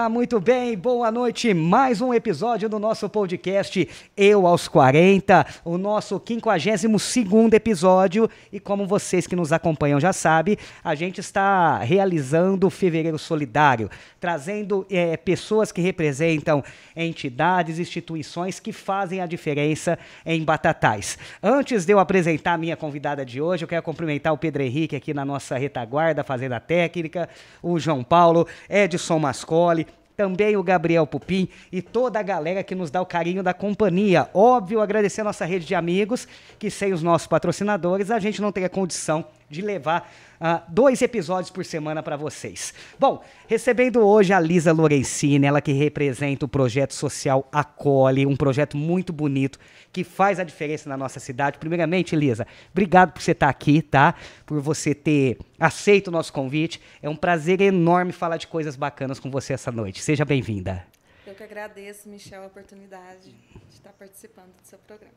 Olá, 0.00 0.08
muito 0.08 0.40
bem, 0.40 0.78
boa 0.78 1.10
noite. 1.10 1.52
Mais 1.52 2.00
um 2.00 2.14
episódio 2.14 2.70
do 2.70 2.78
nosso 2.78 3.06
podcast 3.06 3.86
Eu 4.16 4.46
aos 4.46 4.66
40, 4.66 5.44
o 5.62 5.76
nosso 5.76 6.18
52 6.18 7.52
episódio. 7.52 8.26
E 8.50 8.58
como 8.58 8.86
vocês 8.86 9.26
que 9.26 9.36
nos 9.36 9.52
acompanham 9.52 10.00
já 10.00 10.10
sabem, 10.10 10.56
a 10.82 10.94
gente 10.94 11.20
está 11.20 11.76
realizando 11.80 12.66
o 12.66 12.70
Fevereiro 12.70 13.18
Solidário, 13.18 13.90
trazendo 14.18 14.86
é, 14.90 15.18
pessoas 15.18 15.70
que 15.70 15.82
representam 15.82 16.64
entidades, 16.96 17.78
instituições 17.78 18.58
que 18.58 18.72
fazem 18.72 19.20
a 19.20 19.26
diferença 19.26 19.98
em 20.24 20.42
Batatais. 20.42 21.18
Antes 21.42 21.84
de 21.84 21.92
eu 21.92 21.98
apresentar 21.98 22.54
a 22.54 22.58
minha 22.58 22.74
convidada 22.74 23.22
de 23.22 23.38
hoje, 23.38 23.64
eu 23.64 23.68
quero 23.68 23.82
cumprimentar 23.82 24.32
o 24.32 24.38
Pedro 24.38 24.62
Henrique 24.62 24.96
aqui 24.96 25.12
na 25.12 25.26
nossa 25.26 25.58
retaguarda, 25.58 26.24
fazendo 26.24 26.54
a 26.54 26.60
técnica, 26.60 27.28
o 27.62 27.78
João 27.78 28.02
Paulo, 28.02 28.46
Edson 28.66 29.18
Mascoli, 29.18 29.86
também 30.20 30.54
o 30.54 30.62
Gabriel 30.62 31.06
Pupim 31.06 31.48
e 31.72 31.80
toda 31.80 32.20
a 32.20 32.22
galera 32.22 32.62
que 32.62 32.74
nos 32.74 32.90
dá 32.90 33.00
o 33.00 33.06
carinho 33.06 33.42
da 33.42 33.54
companhia. 33.54 34.28
Óbvio, 34.34 34.82
agradecer 34.82 35.22
a 35.22 35.24
nossa 35.24 35.46
rede 35.46 35.64
de 35.64 35.74
amigos, 35.74 36.28
que 36.58 36.70
sem 36.70 36.92
os 36.92 37.02
nossos 37.02 37.26
patrocinadores 37.26 38.10
a 38.10 38.18
gente 38.18 38.42
não 38.42 38.52
teria 38.52 38.68
condição 38.68 39.24
de 39.50 39.60
levar 39.60 40.10
uh, 40.40 40.62
dois 40.72 41.02
episódios 41.02 41.50
por 41.50 41.64
semana 41.64 42.02
para 42.02 42.16
vocês. 42.16 42.72
Bom, 42.98 43.22
recebendo 43.48 44.00
hoje 44.00 44.32
a 44.32 44.38
Lisa 44.38 44.72
Lorenzini, 44.72 45.44
ela 45.44 45.60
que 45.60 45.72
representa 45.72 46.44
o 46.44 46.48
projeto 46.48 46.94
social 46.94 47.48
Acolhe, 47.50 48.24
um 48.24 48.36
projeto 48.36 48.76
muito 48.76 49.12
bonito 49.12 49.58
que 49.92 50.04
faz 50.04 50.38
a 50.38 50.44
diferença 50.44 50.88
na 50.88 50.96
nossa 50.96 51.18
cidade. 51.18 51.58
Primeiramente, 51.58 52.14
Lisa, 52.14 52.46
obrigado 52.70 53.12
por 53.12 53.20
você 53.20 53.32
estar 53.32 53.48
aqui, 53.48 53.82
tá? 53.82 54.14
Por 54.46 54.60
você 54.60 54.94
ter 54.94 55.36
aceito 55.58 56.08
o 56.08 56.10
nosso 56.12 56.32
convite. 56.32 56.80
É 57.02 57.08
um 57.08 57.16
prazer 57.16 57.60
enorme 57.60 58.12
falar 58.12 58.36
de 58.36 58.46
coisas 58.46 58.76
bacanas 58.76 59.18
com 59.18 59.30
você 59.32 59.52
essa 59.52 59.72
noite. 59.72 60.00
Seja 60.00 60.24
bem-vinda. 60.24 60.86
Eu 61.26 61.34
que 61.34 61.42
agradeço, 61.42 62.08
Michel, 62.08 62.44
a 62.44 62.46
oportunidade 62.46 63.30
de 63.30 63.74
estar 63.74 63.90
participando 63.90 64.46
do 64.46 64.64
seu 64.64 64.78
programa. 64.78 65.14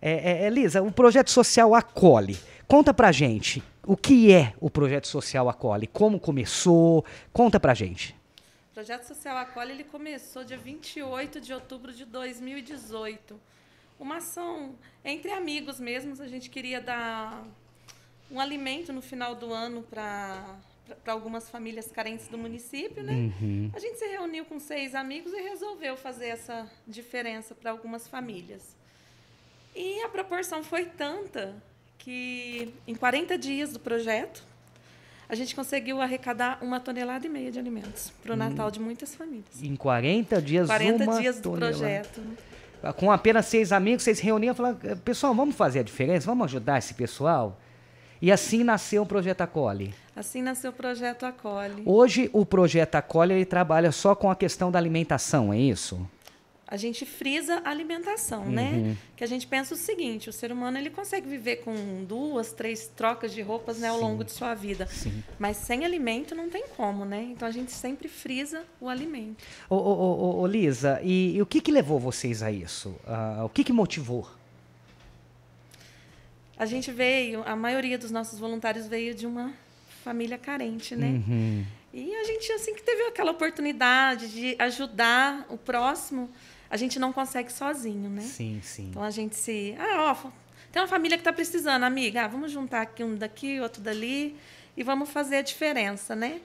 É, 0.00 0.44
é, 0.44 0.46
Elisa, 0.46 0.82
o 0.82 0.92
projeto 0.92 1.30
social 1.30 1.74
Acolhe. 1.74 2.38
Conta 2.66 2.94
pra 2.94 3.12
gente 3.12 3.62
o 3.86 3.96
que 3.96 4.32
é 4.32 4.54
o 4.60 4.70
projeto 4.70 5.06
social 5.06 5.48
Acolhe, 5.48 5.86
como 5.86 6.20
começou, 6.20 7.04
conta 7.32 7.58
pra 7.58 7.74
gente. 7.74 8.14
O 8.70 8.74
projeto 8.74 9.04
social 9.04 9.36
Acolhe 9.36 9.72
ele 9.72 9.84
começou 9.84 10.44
dia 10.44 10.56
28 10.56 11.40
de 11.40 11.52
outubro 11.52 11.92
de 11.92 12.04
2018. 12.04 13.38
Uma 13.98 14.16
ação 14.16 14.74
entre 15.04 15.30
amigos 15.30 15.78
mesmos, 15.78 16.20
a 16.20 16.26
gente 16.26 16.48
queria 16.48 16.80
dar 16.80 17.44
um 18.30 18.40
alimento 18.40 18.92
no 18.92 19.02
final 19.02 19.34
do 19.34 19.52
ano 19.52 19.82
para 19.82 20.58
para 21.04 21.12
algumas 21.12 21.48
famílias 21.48 21.90
carentes 21.90 22.28
do 22.28 22.36
município, 22.36 23.02
né? 23.02 23.12
Uhum. 23.12 23.70
A 23.72 23.78
gente 23.78 23.98
se 23.98 24.06
reuniu 24.06 24.44
com 24.44 24.58
seis 24.58 24.94
amigos 24.94 25.32
e 25.32 25.40
resolveu 25.40 25.96
fazer 25.96 26.26
essa 26.26 26.70
diferença 26.86 27.54
para 27.54 27.70
algumas 27.70 28.08
famílias. 28.08 28.76
E 29.74 30.02
a 30.02 30.08
proporção 30.08 30.62
foi 30.62 30.84
tanta 30.84 31.62
que 32.02 32.74
em 32.86 32.94
40 32.94 33.38
dias 33.38 33.72
do 33.72 33.78
projeto 33.78 34.42
a 35.28 35.34
gente 35.34 35.54
conseguiu 35.54 36.00
arrecadar 36.00 36.58
uma 36.60 36.80
tonelada 36.80 37.24
e 37.24 37.30
meia 37.30 37.50
de 37.50 37.58
alimentos 37.58 38.12
para 38.22 38.34
o 38.34 38.36
Natal 38.36 38.70
de 38.70 38.80
muitas 38.80 39.14
famílias. 39.14 39.62
Em 39.62 39.74
40 39.76 40.42
dias, 40.42 40.66
40 40.66 41.04
uma 41.04 41.20
dias 41.20 41.36
do 41.36 41.42
tonelada. 41.42 41.78
projeto. 41.78 42.22
Com 42.96 43.10
apenas 43.10 43.46
seis 43.46 43.70
amigos, 43.70 44.02
vocês 44.02 44.18
reuniam 44.18 44.52
e 44.52 44.56
falaram, 44.56 44.76
pessoal, 45.04 45.32
vamos 45.32 45.54
fazer 45.54 45.78
a 45.78 45.82
diferença? 45.84 46.26
Vamos 46.26 46.46
ajudar 46.46 46.78
esse 46.78 46.92
pessoal? 46.94 47.58
E 48.20 48.30
assim 48.30 48.64
nasceu 48.64 49.02
o 49.02 49.06
Projeto 49.06 49.40
Acolhe. 49.40 49.94
Assim 50.14 50.42
nasceu 50.42 50.70
o 50.70 50.74
Projeto 50.74 51.24
Acolhe. 51.24 51.82
Hoje, 51.86 52.28
o 52.32 52.44
Projeto 52.44 52.96
Acolhe 52.96 53.32
ele 53.32 53.44
trabalha 53.44 53.92
só 53.92 54.14
com 54.14 54.30
a 54.30 54.36
questão 54.36 54.70
da 54.70 54.78
alimentação, 54.78 55.52
é 55.52 55.58
isso? 55.58 56.04
A 56.72 56.76
gente 56.78 57.04
frisa 57.04 57.60
a 57.66 57.70
alimentação, 57.70 58.46
né? 58.46 58.70
uhum. 58.70 58.82
né? 58.88 58.96
Que 59.14 59.22
a 59.22 59.26
gente 59.26 59.46
pensa 59.46 59.74
o 59.74 59.76
seguinte: 59.76 60.30
o 60.30 60.32
ser 60.32 60.50
humano 60.50 60.78
ele 60.78 60.88
consegue 60.88 61.28
viver 61.28 61.56
com 61.56 62.02
duas, 62.02 62.50
três 62.50 62.88
trocas 62.96 63.34
de 63.34 63.42
roupas 63.42 63.78
né, 63.78 63.88
ao 63.88 63.96
Sim. 63.96 64.02
longo 64.02 64.24
de 64.24 64.32
sua 64.32 64.54
vida, 64.54 64.86
Sim. 64.86 65.22
mas 65.38 65.58
sem 65.58 65.84
alimento 65.84 66.34
não 66.34 66.48
tem 66.48 66.64
como, 66.74 67.04
né? 67.04 67.24
Então 67.24 67.46
a 67.46 67.50
gente 67.50 67.72
sempre 67.72 68.08
frisa 68.08 68.64
o 68.80 68.88
alimento. 68.88 69.44
Ô, 69.68 69.76
ô, 69.76 69.80
ô, 69.80 70.40
ô 70.40 70.46
Lisa, 70.46 70.98
e, 71.02 71.36
e, 71.36 71.42
o 71.42 71.44
que, 71.44 71.60
que 71.60 71.70
levou 71.70 72.00
vocês 72.00 72.42
a 72.42 72.50
isso? 72.50 72.88
Uh, 73.06 73.44
o 73.44 73.50
que, 73.50 73.64
que 73.64 73.72
motivou? 73.72 74.26
A 76.56 76.64
gente 76.64 76.90
veio, 76.90 77.42
a 77.44 77.54
maioria 77.54 77.98
dos 77.98 78.10
nossos 78.10 78.38
voluntários 78.38 78.86
veio 78.86 79.14
de 79.14 79.26
uma 79.26 79.52
família 80.02 80.38
carente, 80.38 80.96
né? 80.96 81.22
Uhum. 81.28 81.66
E 81.92 82.14
a 82.14 82.24
gente 82.24 82.50
assim 82.52 82.74
que 82.74 82.82
teve 82.82 83.02
aquela 83.02 83.32
oportunidade 83.32 84.32
de 84.32 84.56
ajudar 84.58 85.44
o 85.50 85.58
próximo 85.58 86.30
a 86.72 86.76
gente 86.78 86.98
não 86.98 87.12
consegue 87.12 87.52
sozinho, 87.52 88.08
né? 88.08 88.22
Sim, 88.22 88.58
sim. 88.62 88.86
Então 88.88 89.02
a 89.02 89.10
gente 89.10 89.36
se. 89.36 89.74
Ah, 89.78 90.16
ó, 90.18 90.30
tem 90.72 90.80
uma 90.80 90.88
família 90.88 91.18
que 91.18 91.20
está 91.20 91.30
precisando, 91.30 91.82
amiga. 91.82 92.24
Ah, 92.24 92.28
vamos 92.28 92.50
juntar 92.50 92.80
aqui 92.80 93.04
um 93.04 93.14
daqui, 93.14 93.60
outro 93.60 93.82
dali 93.82 94.34
e 94.74 94.82
vamos 94.82 95.10
fazer 95.10 95.36
a 95.36 95.42
diferença, 95.42 96.16
né? 96.16 96.40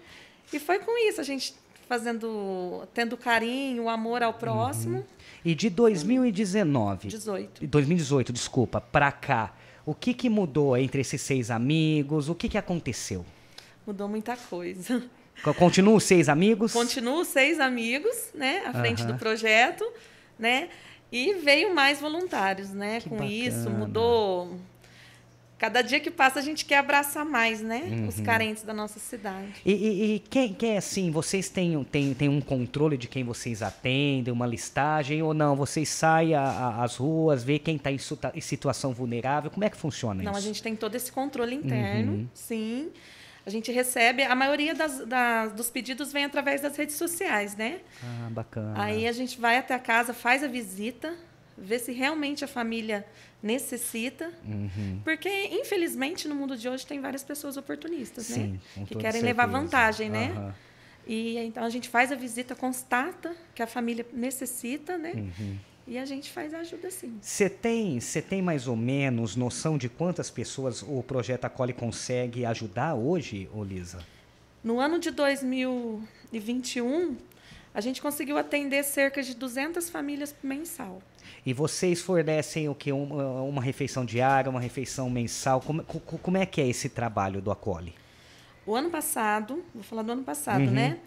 E 0.51 0.59
foi 0.59 0.79
com 0.79 0.97
isso, 1.07 1.21
a 1.21 1.23
gente 1.23 1.55
fazendo, 1.87 2.85
tendo 2.93 3.15
carinho, 3.15 3.83
o 3.83 3.89
amor 3.89 4.21
ao 4.21 4.33
próximo. 4.33 4.97
Uhum. 4.97 5.03
E 5.45 5.55
de 5.55 5.69
2019. 5.69 7.07
18. 7.07 7.65
2018, 7.65 8.33
desculpa, 8.33 8.81
para 8.81 9.13
cá. 9.13 9.53
O 9.85 9.95
que, 9.95 10.13
que 10.13 10.29
mudou 10.29 10.75
entre 10.75 10.99
esses 10.99 11.21
seis 11.21 11.49
amigos? 11.49 12.27
O 12.27 12.35
que, 12.35 12.49
que 12.49 12.57
aconteceu? 12.57 13.25
Mudou 13.85 14.09
muita 14.09 14.35
coisa. 14.35 15.01
Continuam 15.57 16.01
seis 16.01 16.27
amigos? 16.27 16.73
Continuam 16.73 17.23
seis 17.23 17.61
amigos, 17.61 18.31
né? 18.33 18.63
À 18.65 18.73
frente 18.73 19.03
uhum. 19.03 19.13
do 19.13 19.17
projeto 19.17 19.85
né? 20.37 20.69
E 21.11 21.35
veio 21.35 21.73
mais 21.73 21.99
voluntários, 21.99 22.71
né? 22.71 22.99
Que 22.99 23.09
Com 23.09 23.17
bacana. 23.17 23.33
isso, 23.33 23.69
mudou. 23.69 24.57
Cada 25.57 25.81
dia 25.81 25.99
que 25.99 26.11
passa 26.11 26.37
a 26.37 26.41
gente 26.41 26.65
quer 26.65 26.77
abraçar 26.77 27.25
mais, 27.25 27.61
né? 27.61 27.81
Uhum. 27.89 28.07
Os 28.07 28.19
carentes 28.19 28.61
da 28.61 28.73
nossa 28.73 28.99
cidade. 28.99 29.53
E, 29.65 29.71
e, 29.73 30.15
e 30.15 30.19
quem, 30.19 30.53
quem 30.53 30.77
assim? 30.77 31.09
Vocês 31.09 31.49
têm, 31.49 31.83
têm, 31.85 32.13
têm 32.13 32.29
um 32.29 32.39
controle 32.39 32.95
de 32.95 33.07
quem 33.07 33.23
vocês 33.23 33.63
atendem, 33.63 34.31
uma 34.31 34.45
listagem 34.45 35.23
ou 35.23 35.33
não? 35.33 35.55
Vocês 35.55 35.89
saem 35.89 36.35
às 36.35 36.97
ruas, 36.97 37.43
vê 37.43 37.57
quem 37.57 37.77
está 37.77 37.91
em 37.91 38.41
situação 38.41 38.93
vulnerável? 38.93 39.49
Como 39.49 39.63
é 39.63 39.69
que 39.69 39.77
funciona 39.77 40.21
não, 40.21 40.23
isso? 40.23 40.31
Não, 40.31 40.37
a 40.37 40.41
gente 40.41 40.61
tem 40.61 40.75
todo 40.75 40.93
esse 40.93 41.11
controle 41.11 41.55
interno, 41.55 42.11
uhum. 42.11 42.27
sim. 42.35 42.91
A 43.47 43.49
gente 43.49 43.71
recebe, 43.71 44.23
a 44.23 44.35
maioria 44.35 44.75
das, 44.75 45.05
das, 45.05 45.53
dos 45.53 45.69
pedidos 45.69 46.11
vem 46.11 46.25
através 46.25 46.59
das 46.59 46.75
redes 46.75 46.97
sociais, 46.97 47.55
né? 47.55 47.79
Ah, 48.03 48.27
bacana. 48.29 48.73
Aí 48.75 49.07
a 49.07 49.13
gente 49.13 49.39
vai 49.39 49.57
até 49.57 49.73
a 49.73 49.79
casa, 49.79 50.13
faz 50.13 50.43
a 50.43 50.49
visita, 50.49 51.15
vê 51.57 51.79
se 51.79 51.93
realmente 51.93 52.43
a 52.43 52.47
família 52.47 53.05
necessita. 53.41 54.29
Uhum. 54.45 54.99
Porque, 55.01 55.29
infelizmente, 55.45 56.27
no 56.27 56.35
mundo 56.35 56.57
de 56.57 56.67
hoje 56.67 56.85
tem 56.85 56.99
várias 56.99 57.23
pessoas 57.23 57.55
oportunistas, 57.55 58.27
né? 58.27 58.35
Sim, 58.35 58.59
né? 58.75 58.85
Que 58.85 58.95
querem 58.95 59.21
certeza. 59.21 59.25
levar 59.25 59.45
vantagem, 59.45 60.09
né? 60.09 60.33
Uhum. 60.35 60.51
E 61.07 61.37
então 61.37 61.63
a 61.63 61.69
gente 61.69 61.87
faz 61.87 62.11
a 62.11 62.15
visita, 62.15 62.53
constata 62.53 63.33
que 63.55 63.63
a 63.63 63.67
família 63.67 64.05
necessita, 64.11 64.97
né? 64.97 65.13
Uhum. 65.15 65.57
E 65.87 65.97
a 65.97 66.05
gente 66.05 66.29
faz 66.29 66.53
a 66.53 66.59
ajuda 66.59 66.91
sim. 66.91 67.17
Você 67.21 67.49
tem, 67.49 67.97
tem 68.27 68.41
mais 68.41 68.67
ou 68.67 68.75
menos 68.75 69.37
noção 69.37 69.77
de 69.77 69.87
quantas 69.87 70.29
pessoas 70.29 70.83
o 70.83 71.01
projeto 71.01 71.45
Acolhe 71.45 71.71
consegue 71.71 72.45
ajudar 72.45 72.93
hoje, 72.93 73.49
Olisa? 73.53 73.99
No 74.61 74.81
ano 74.81 74.99
de 74.99 75.11
2021, 75.11 77.15
a 77.73 77.79
gente 77.79 78.01
conseguiu 78.01 78.37
atender 78.37 78.83
cerca 78.83 79.23
de 79.23 79.33
200 79.33 79.89
famílias 79.89 80.35
mensal. 80.43 81.01
E 81.45 81.53
vocês 81.53 82.01
fornecem 82.01 82.67
o 82.67 82.75
que? 82.75 82.91
Uma, 82.91 83.43
uma 83.43 83.61
refeição 83.61 84.03
diária, 84.03 84.49
uma 84.49 84.59
refeição 84.59 85.09
mensal? 85.09 85.61
Como, 85.61 85.81
como 85.83 86.35
é 86.35 86.45
que 86.45 86.59
é 86.59 86.67
esse 86.67 86.89
trabalho 86.89 87.41
do 87.41 87.49
Acolhe? 87.49 87.95
O 88.65 88.75
ano 88.75 88.89
passado, 88.89 89.63
vou 89.73 89.83
falar 89.83 90.01
do 90.01 90.11
ano 90.11 90.23
passado, 90.23 90.65
uhum. 90.65 90.71
né? 90.71 90.99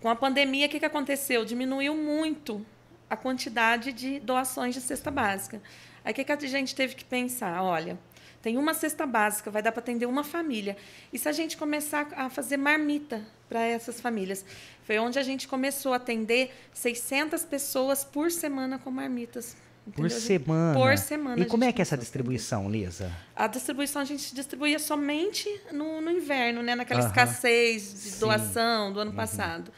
Com 0.00 0.08
a 0.08 0.14
pandemia, 0.14 0.66
o 0.66 0.68
que, 0.68 0.78
que 0.78 0.86
aconteceu? 0.86 1.44
Diminuiu 1.44 1.96
muito 1.96 2.64
a 3.12 3.16
quantidade 3.16 3.92
de 3.92 4.18
doações 4.20 4.74
de 4.74 4.80
cesta 4.80 5.10
básica. 5.10 5.60
Aí 6.02 6.12
o 6.12 6.14
que, 6.14 6.24
que 6.24 6.32
a 6.32 6.36
gente 6.36 6.74
teve 6.74 6.94
que 6.94 7.04
pensar? 7.04 7.62
Olha, 7.62 7.98
tem 8.40 8.56
uma 8.56 8.72
cesta 8.72 9.04
básica, 9.04 9.50
vai 9.50 9.60
dar 9.60 9.70
para 9.70 9.80
atender 9.80 10.06
uma 10.06 10.24
família. 10.24 10.78
E 11.12 11.18
se 11.18 11.28
a 11.28 11.32
gente 11.32 11.58
começar 11.58 12.08
a 12.16 12.30
fazer 12.30 12.56
marmita 12.56 13.22
para 13.50 13.60
essas 13.60 14.00
famílias? 14.00 14.46
Foi 14.84 14.98
onde 14.98 15.18
a 15.18 15.22
gente 15.22 15.46
começou 15.46 15.92
a 15.92 15.96
atender 15.96 16.54
600 16.72 17.44
pessoas 17.44 18.02
por 18.02 18.30
semana 18.30 18.78
com 18.78 18.90
marmitas. 18.90 19.56
Entendeu? 19.86 20.08
Por 20.08 20.10
semana? 20.10 20.78
Por 20.78 20.96
semana. 20.96 21.42
E 21.42 21.44
como 21.44 21.64
é 21.64 21.72
que 21.72 21.82
é 21.82 21.82
essa 21.82 21.98
distribuição, 21.98 22.70
Lisa? 22.70 23.12
A 23.36 23.46
distribuição 23.46 24.00
a 24.00 24.06
gente 24.06 24.34
distribuía 24.34 24.78
somente 24.78 25.46
no, 25.70 26.00
no 26.00 26.10
inverno, 26.10 26.62
né? 26.62 26.74
naquela 26.74 27.00
uh 27.00 27.04
-huh. 27.04 27.08
escassez 27.08 27.92
de 27.92 28.10
Sim. 28.12 28.20
doação 28.20 28.90
do 28.90 29.00
ano 29.00 29.10
uh 29.10 29.12
uhum. 29.12 29.16
passado. 29.16 29.70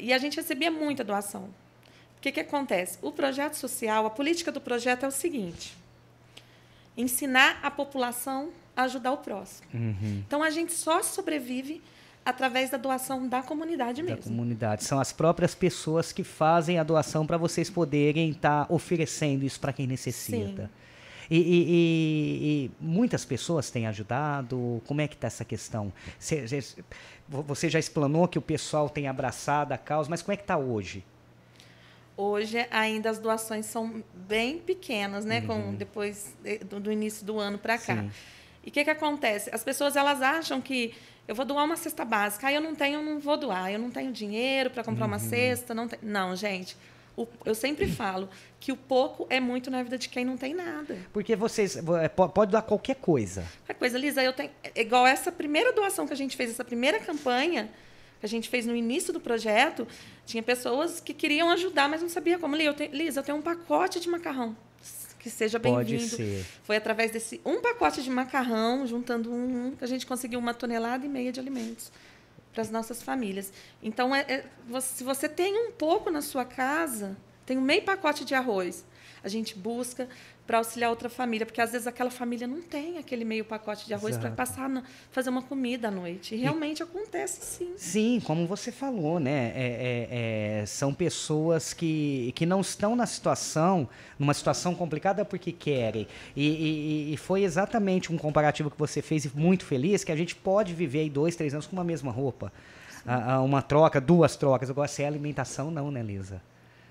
E 0.00 0.14
a 0.14 0.18
gente 0.18 0.36
recebia 0.36 0.70
muita 0.70 1.04
doação. 1.04 1.50
O 2.18 2.20
que, 2.20 2.32
que 2.32 2.40
acontece? 2.40 2.98
O 3.00 3.12
projeto 3.12 3.54
social, 3.54 4.04
a 4.06 4.10
política 4.10 4.50
do 4.52 4.60
projeto 4.60 5.04
é 5.04 5.08
o 5.08 5.10
seguinte: 5.12 5.76
ensinar 6.96 7.58
a 7.62 7.70
população 7.70 8.50
a 8.76 8.82
ajudar 8.82 9.12
o 9.12 9.16
próximo. 9.18 9.66
Uhum. 9.74 10.22
Então 10.26 10.42
a 10.42 10.50
gente 10.50 10.72
só 10.72 11.02
sobrevive 11.02 11.80
através 12.24 12.70
da 12.70 12.76
doação 12.76 13.26
da 13.26 13.42
comunidade 13.42 14.02
da 14.02 14.14
mesmo. 14.14 14.30
comunidade. 14.30 14.84
São 14.84 15.00
as 15.00 15.12
próprias 15.12 15.54
pessoas 15.54 16.12
que 16.12 16.22
fazem 16.22 16.78
a 16.78 16.82
doação 16.82 17.26
para 17.26 17.36
vocês 17.36 17.70
poderem 17.70 18.30
estar 18.30 18.66
oferecendo 18.70 19.44
isso 19.44 19.58
para 19.58 19.72
quem 19.72 19.86
necessita. 19.86 20.64
Sim. 20.64 20.70
E, 21.30 21.36
e- 21.36 21.42
e- 21.42 22.64
e 22.66 22.70
muitas 22.80 23.24
pessoas 23.24 23.70
têm 23.70 23.86
ajudado. 23.86 24.80
Como 24.86 25.00
é 25.00 25.06
que 25.08 25.14
está 25.14 25.26
essa 25.26 25.44
questão? 25.44 25.92
Cê- 26.18 26.46
cê- 26.48 26.82
você 27.28 27.68
já 27.68 27.78
explanou 27.78 28.26
que 28.26 28.38
o 28.38 28.42
pessoal 28.42 28.88
tem 28.88 29.06
abraçado 29.08 29.72
a 29.72 29.78
causa, 29.78 30.08
mas 30.08 30.22
como 30.22 30.32
é 30.32 30.36
que 30.36 30.42
está 30.42 30.56
hoje? 30.56 31.04
Hoje 32.20 32.66
ainda 32.70 33.10
as 33.10 33.18
doações 33.20 33.64
são 33.66 34.02
bem 34.12 34.58
pequenas, 34.58 35.24
né? 35.24 35.38
Uhum. 35.40 35.46
Com, 35.46 35.74
depois 35.74 36.34
de- 36.42 36.58
do, 36.58 36.80
do 36.80 36.90
início 36.92 37.24
do 37.24 37.38
ano 37.38 37.58
para 37.58 37.78
cá. 37.78 38.02
Sim. 38.02 38.10
E 38.64 38.70
o 38.70 38.72
que, 38.72 38.82
que 38.82 38.90
acontece? 38.90 39.48
As 39.54 39.62
pessoas 39.62 39.94
elas 39.94 40.20
acham 40.20 40.60
que 40.60 40.92
eu 41.28 41.34
vou 41.34 41.44
doar 41.44 41.64
uma 41.64 41.76
cesta 41.76 42.04
básica, 42.04 42.48
aí 42.48 42.54
eu 42.56 42.60
não 42.60 42.74
tenho, 42.74 42.96
eu 43.00 43.02
não 43.04 43.20
vou 43.20 43.36
doar, 43.36 43.70
eu 43.70 43.78
não 43.78 43.88
tenho 43.90 44.10
dinheiro 44.10 44.68
para 44.68 44.82
comprar 44.82 45.04
Uhum. 45.06 45.12
uma 45.12 45.18
cesta, 45.20 45.72
não 45.74 45.86
tem... 45.86 45.98
Não, 46.02 46.34
gente. 46.34 46.76
o- 47.16 47.28
eu 47.44 47.54
sempre 47.54 47.86
falo 47.92 48.28
que 48.58 48.72
o 48.72 48.76
pouco 48.76 49.24
é 49.30 49.38
muito 49.38 49.70
na 49.70 49.80
vida 49.84 49.96
de 49.96 50.08
quem 50.08 50.24
não 50.24 50.36
tem 50.36 50.54
nada. 50.54 50.98
Porque 51.12 51.36
vocês 51.36 51.78
po- 52.16 52.28
pode 52.30 52.50
doar 52.50 52.62
qualquer 52.64 52.96
coisa. 52.96 53.44
Qualquer 53.60 53.74
coisa, 53.78 53.96
Lisa, 53.96 54.22
eu 54.24 54.32
tenho. 54.32 54.50
é 54.64 54.80
Igual 54.80 55.06
essa 55.06 55.30
primeira 55.30 55.72
doação 55.72 56.04
que 56.04 56.12
a 56.12 56.16
gente 56.16 56.36
fez, 56.36 56.50
essa 56.50 56.64
primeira 56.64 56.98
campanha 56.98 57.70
que 58.20 58.26
a 58.26 58.28
gente 58.28 58.48
fez 58.48 58.66
no 58.66 58.74
início 58.74 59.12
do 59.12 59.20
projeto, 59.20 59.86
tinha 60.26 60.42
pessoas 60.42 61.00
que 61.00 61.14
queriam 61.14 61.50
ajudar, 61.50 61.88
mas 61.88 62.02
não 62.02 62.08
sabia 62.08 62.38
como. 62.38 62.56
Eu 62.56 62.74
tenho, 62.74 62.92
Lisa, 62.94 63.20
eu 63.20 63.24
tenho 63.24 63.38
um 63.38 63.42
pacote 63.42 64.00
de 64.00 64.08
macarrão. 64.08 64.56
Que 65.18 65.28
seja 65.30 65.58
bem-vindo. 65.58 66.16
Foi 66.62 66.76
através 66.76 67.10
desse 67.10 67.40
um 67.44 67.60
pacote 67.60 68.02
de 68.02 68.08
macarrão, 68.10 68.86
juntando 68.86 69.32
um, 69.32 69.66
um, 69.68 69.76
que 69.76 69.82
a 69.82 69.86
gente 69.88 70.06
conseguiu 70.06 70.38
uma 70.38 70.54
tonelada 70.54 71.04
e 71.04 71.08
meia 71.08 71.32
de 71.32 71.40
alimentos 71.40 71.90
para 72.52 72.62
as 72.62 72.70
nossas 72.70 73.02
famílias. 73.02 73.52
Então, 73.82 74.14
é, 74.14 74.20
é, 74.28 74.44
você- 74.68 74.98
se 74.98 75.04
você 75.04 75.28
tem 75.28 75.54
um 75.68 75.72
pouco 75.72 76.08
na 76.10 76.22
sua 76.22 76.44
casa, 76.44 77.16
tem 77.44 77.58
um 77.58 77.60
meio 77.60 77.82
pacote 77.82 78.24
de 78.24 78.34
arroz, 78.34 78.84
a 79.22 79.28
gente 79.28 79.56
busca 79.58 80.08
para 80.46 80.58
auxiliar 80.58 80.88
outra 80.88 81.10
família, 81.10 81.44
porque 81.44 81.60
às 81.60 81.72
vezes 81.72 81.86
aquela 81.86 82.10
família 82.10 82.46
não 82.46 82.62
tem 82.62 82.96
aquele 82.96 83.22
meio 83.24 83.44
pacote 83.44 83.86
de 83.86 83.92
arroz 83.92 84.16
para 84.16 84.30
passar 84.30 84.66
na, 84.68 84.82
fazer 85.10 85.28
uma 85.28 85.42
comida 85.42 85.88
à 85.88 85.90
noite. 85.90 86.34
E 86.34 86.38
realmente 86.38 86.82
acontece 86.82 87.44
sim. 87.44 87.74
Sim, 87.76 88.20
como 88.24 88.46
você 88.46 88.72
falou, 88.72 89.20
né? 89.20 89.52
É- 89.54 90.08
é- 90.10 90.60
é, 90.62 90.66
são 90.66 90.94
pessoas 90.94 91.74
que, 91.74 92.32
que 92.34 92.46
não 92.46 92.62
estão 92.62 92.96
na 92.96 93.04
situação, 93.06 93.86
numa 94.18 94.32
situação 94.32 94.74
complicada 94.74 95.22
porque 95.24 95.52
querem. 95.52 96.08
E, 96.34 96.46
e- 96.48 97.14
e 97.14 97.16
foi 97.18 97.42
exatamente 97.44 98.10
um 98.10 98.16
comparativo 98.16 98.70
que 98.70 98.78
você 98.78 99.02
fez 99.02 99.26
e 99.26 99.32
muito 99.34 99.66
feliz 99.66 100.02
que 100.02 100.12
a 100.12 100.16
gente 100.16 100.34
pode 100.34 100.72
viver 100.72 101.00
aí 101.00 101.10
dois, 101.10 101.36
três 101.36 101.52
anos 101.52 101.66
com 101.66 101.76
uma 101.76 101.84
mesma 101.84 102.10
roupa. 102.10 102.50
Uma 103.44 103.62
troca, 103.62 104.00
duas 104.00 104.36
trocas. 104.36 104.68
Agora, 104.70 104.88
se 104.88 105.02
é 105.02 105.06
alimentação, 105.06 105.70
não, 105.70 105.90
né, 105.90 106.02
Lisa? 106.02 106.40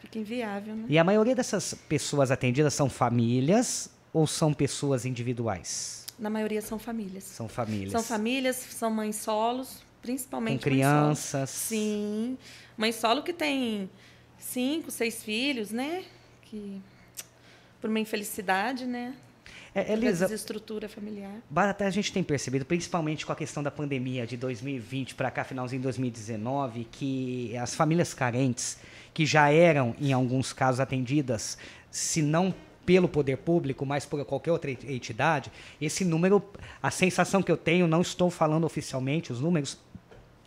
Fica 0.08 0.20
inviável, 0.20 0.74
né? 0.74 0.86
E 0.88 0.98
a 0.98 1.04
maioria 1.04 1.36
dessas 1.36 1.74
pessoas 1.74 2.32
atendidas 2.32 2.74
são 2.74 2.90
famílias 2.90 3.90
ou 4.14 4.26
são 4.26 4.54
pessoas 4.54 5.06
individuais? 5.06 6.06
Na 6.18 6.30
maioria 6.30 6.62
são 6.62 6.80
famílias. 6.80 7.26
São 7.26 7.50
famílias. 7.50 7.92
São 7.92 8.02
famílias, 8.02 8.56
são 8.56 8.90
mães 8.90 9.18
solos, 9.18 9.84
principalmente 10.02 10.60
Com 10.60 10.64
crianças. 10.64 11.50
Sim. 11.50 12.38
Mãe 12.78 12.94
solo 12.94 13.22
que 13.22 13.34
tem 13.34 13.90
cinco, 14.40 14.90
seis 14.92 15.22
filhos, 15.22 15.72
né? 15.72 16.06
Que 16.44 16.82
por 17.82 17.90
uma 17.90 18.00
infelicidade, 18.00 18.86
né? 18.86 19.14
É, 19.76 19.94
Elisa, 19.94 20.26
desestrutura 20.26 20.88
familiar. 20.90 21.36
Até 21.56 21.86
a 21.86 21.90
gente 21.90 22.12
tem 22.12 22.24
percebido, 22.24 22.66
principalmente 22.66 23.26
com 23.26 23.32
a 23.32 23.36
questão 23.36 23.62
da 23.62 23.70
pandemia 23.70 24.26
de 24.26 24.38
2020 24.38 25.14
para 25.14 25.30
cá, 25.30 25.44
finalzinho 25.44 25.82
de 25.82 25.84
2019, 25.84 26.88
que 26.92 27.56
as 27.58 27.76
famílias 27.76 28.14
carentes, 28.14 28.80
que 29.18 29.26
já 29.26 29.50
eram, 29.50 29.96
em 30.00 30.14
alguns 30.14 30.54
casos, 30.54 30.80
atendidas, 30.80 31.58
se 31.90 32.22
não 32.22 32.54
pelo 32.86 33.08
poder 33.10 33.38
público, 33.38 33.84
mas 33.84 34.06
por 34.06 34.24
qualquer 34.24 34.52
outra 34.52 34.70
ent- 34.70 34.84
entidade, 34.84 35.52
esse 35.82 36.06
número, 36.06 36.40
a 36.84 36.92
sensação 36.92 37.42
que 37.42 37.52
eu 37.52 37.58
tenho, 37.58 37.88
não 37.88 38.00
estou 38.00 38.30
falando 38.30 38.66
oficialmente 38.66 39.32
os 39.34 39.40
números, 39.42 39.76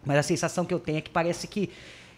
mas 0.07 0.19
a 0.19 0.23
sensação 0.23 0.65
que 0.65 0.73
eu 0.73 0.79
tenho 0.79 0.99
é 0.99 1.01
que 1.01 1.11
parece 1.11 1.49
que, 1.49 1.69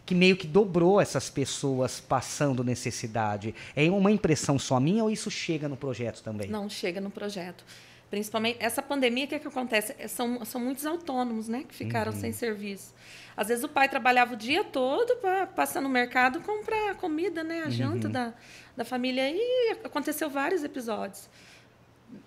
que 0.04 0.14
meio 0.14 0.36
que 0.36 0.46
dobrou 0.46 1.00
essas 1.00 1.30
pessoas 1.30 2.00
passando 2.00 2.62
necessidade. 2.62 3.54
É 3.74 3.90
uma 3.90 4.12
impressão 4.12 4.58
só 4.58 4.78
minha 4.78 5.02
ou 5.04 5.10
isso 5.10 5.30
chega 5.30 5.70
no 5.70 5.76
projeto 5.78 6.22
também? 6.22 6.50
Não 6.50 6.68
chega 6.68 7.00
no 7.00 7.08
projeto. 7.10 7.64
Principalmente 8.12 8.58
essa 8.60 8.82
pandemia, 8.82 9.24
o 9.24 9.28
que, 9.28 9.36
é 9.36 9.38
que 9.38 9.48
acontece? 9.48 9.94
É, 9.98 10.06
São, 10.06 10.44
são 10.44 10.60
muitos 10.60 10.84
autônomos, 10.84 11.48
né, 11.48 11.64
que 11.66 11.74
ficaram 11.74 12.12
sem 12.12 12.30
serviço. 12.30 12.92
Às 13.34 13.48
vezes 13.48 13.64
o 13.64 13.68
pai 13.70 13.88
trabalhava 13.88 14.34
o 14.34 14.36
dia 14.36 14.62
todo 14.62 15.16
para 15.16 15.46
passar 15.46 15.80
no 15.80 15.88
mercado 15.88 16.38
comprar 16.42 16.94
comida, 16.96 17.42
né, 17.42 17.62
a 17.62 17.70
janta 17.70 18.10
da, 18.10 18.34
da 18.76 18.84
família. 18.84 19.30
E 19.30 19.78
aconteceu 19.82 20.28
vários 20.28 20.62
episódios. 20.62 21.26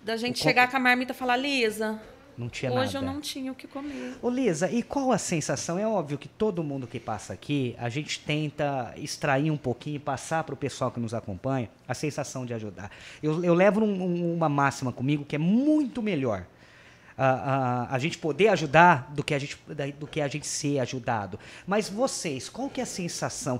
Da 0.02 0.16
gente 0.16 0.40
O 0.40 0.42
chegar 0.42 0.68
com 0.68 0.76
a 0.76 0.80
marmita 0.80 1.12
e 1.12 1.14
falar, 1.14 1.36
Lisa, 1.36 2.02
Não 2.38 2.48
tinha 2.48 2.70
hoje 2.72 2.94
nada. 2.94 3.06
eu 3.06 3.12
não 3.12 3.20
tinha 3.20 3.50
o 3.50 3.54
que 3.54 3.66
comer. 3.66 4.16
Ô 4.20 4.28
Lisa, 4.28 4.70
e 4.70 4.82
qual 4.82 5.10
a 5.10 5.18
sensação? 5.18 5.78
É 5.78 5.86
óbvio 5.88 6.18
que 6.18 6.28
todo 6.28 6.62
mundo 6.62 6.86
que 6.86 7.00
passa 7.00 7.32
aqui, 7.32 7.74
a 7.78 7.88
gente 7.88 8.20
tenta 8.20 8.92
extrair 8.96 9.50
um 9.50 9.56
pouquinho 9.56 9.96
e 9.96 9.98
passar 9.98 10.44
para 10.44 10.52
o 10.54 10.56
pessoal 10.56 10.90
que 10.90 11.00
nos 11.00 11.14
acompanha 11.14 11.70
a 11.88 11.94
sensação 11.94 12.44
de 12.44 12.52
ajudar. 12.52 12.90
Eu, 13.22 13.42
eu 13.42 13.54
levo 13.54 13.80
um- 13.82 14.02
um- 14.02 14.34
uma 14.34 14.48
máxima 14.48 14.92
comigo 14.92 15.24
que 15.24 15.34
é 15.36 15.38
muito 15.38 16.02
melhor 16.02 16.44
a, 17.16 17.26
a, 17.88 17.94
a 17.94 17.98
gente 17.98 18.18
poder 18.18 18.48
ajudar 18.48 19.10
do 19.14 19.24
que 19.24 19.32
a 19.32 19.38
gente, 19.38 19.56
do 19.98 20.06
que 20.06 20.20
a 20.20 20.28
gente 20.28 20.46
ser 20.46 20.78
ajudado. 20.80 21.38
Mas 21.66 21.88
vocês, 21.88 22.48
qual 22.50 22.68
que 22.68 22.80
é 22.80 22.82
a 22.82 22.86
sensação? 22.86 23.58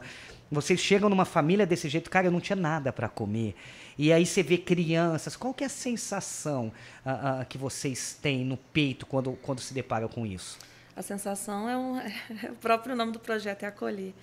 Vocês 0.52 0.78
chegam 0.78 1.08
numa 1.08 1.24
família 1.24 1.64
desse 1.66 1.88
jeito, 1.88 2.10
cara, 2.10 2.26
eu 2.26 2.30
não 2.30 2.40
tinha 2.40 2.54
nada 2.56 2.92
para 2.92 3.08
comer. 3.08 3.54
E 3.98 4.12
aí 4.12 4.26
você 4.26 4.42
vê 4.42 4.58
crianças, 4.58 5.36
qual 5.36 5.54
que 5.54 5.64
é 5.64 5.66
a 5.66 5.70
sensação 5.70 6.72
ah, 7.04 7.40
ah, 7.40 7.44
que 7.44 7.56
vocês 7.56 8.18
têm 8.20 8.44
no 8.44 8.56
peito 8.56 9.06
quando, 9.06 9.32
quando 9.42 9.60
se 9.60 9.72
deparam 9.72 10.08
com 10.08 10.26
isso? 10.26 10.58
A 10.94 11.02
sensação 11.02 11.68
é, 11.68 11.76
um, 11.76 11.98
o 12.52 12.56
próprio 12.60 12.96
nome 12.96 13.12
do 13.12 13.18
projeto 13.18 13.62
é 13.64 13.66
acolher, 13.66 14.14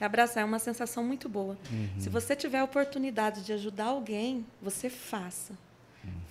é 0.00 0.04
abraçar, 0.04 0.42
é 0.42 0.44
uma 0.44 0.58
sensação 0.58 1.04
muito 1.04 1.28
boa. 1.28 1.58
Se 1.98 2.08
você 2.08 2.34
tiver 2.34 2.58
a 2.58 2.64
oportunidade 2.64 3.44
de 3.44 3.52
ajudar 3.52 3.86
alguém, 3.86 4.46
você 4.60 4.88
faça. 4.88 5.54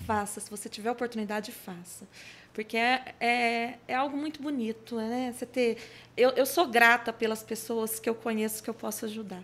Faça. 0.06 0.40
Se 0.40 0.50
você 0.50 0.68
tiver 0.68 0.90
a 0.90 0.92
oportunidade, 0.92 1.52
faça. 1.52 2.08
Porque 2.54 2.76
é, 2.76 3.16
é, 3.20 3.74
é 3.88 3.96
algo 3.96 4.18
muito 4.18 4.42
bonito, 4.42 4.98
né? 4.98 5.34
Você 5.34 5.46
ter. 5.46 5.78
Eu, 6.18 6.32
eu 6.32 6.46
sou 6.46 6.68
grata 6.68 7.14
pelas 7.14 7.42
pessoas 7.42 8.00
que 8.00 8.10
eu 8.10 8.16
conheço 8.16 8.62
que 8.62 8.70
eu 8.70 8.74
posso 8.74 9.06
ajudar. 9.06 9.42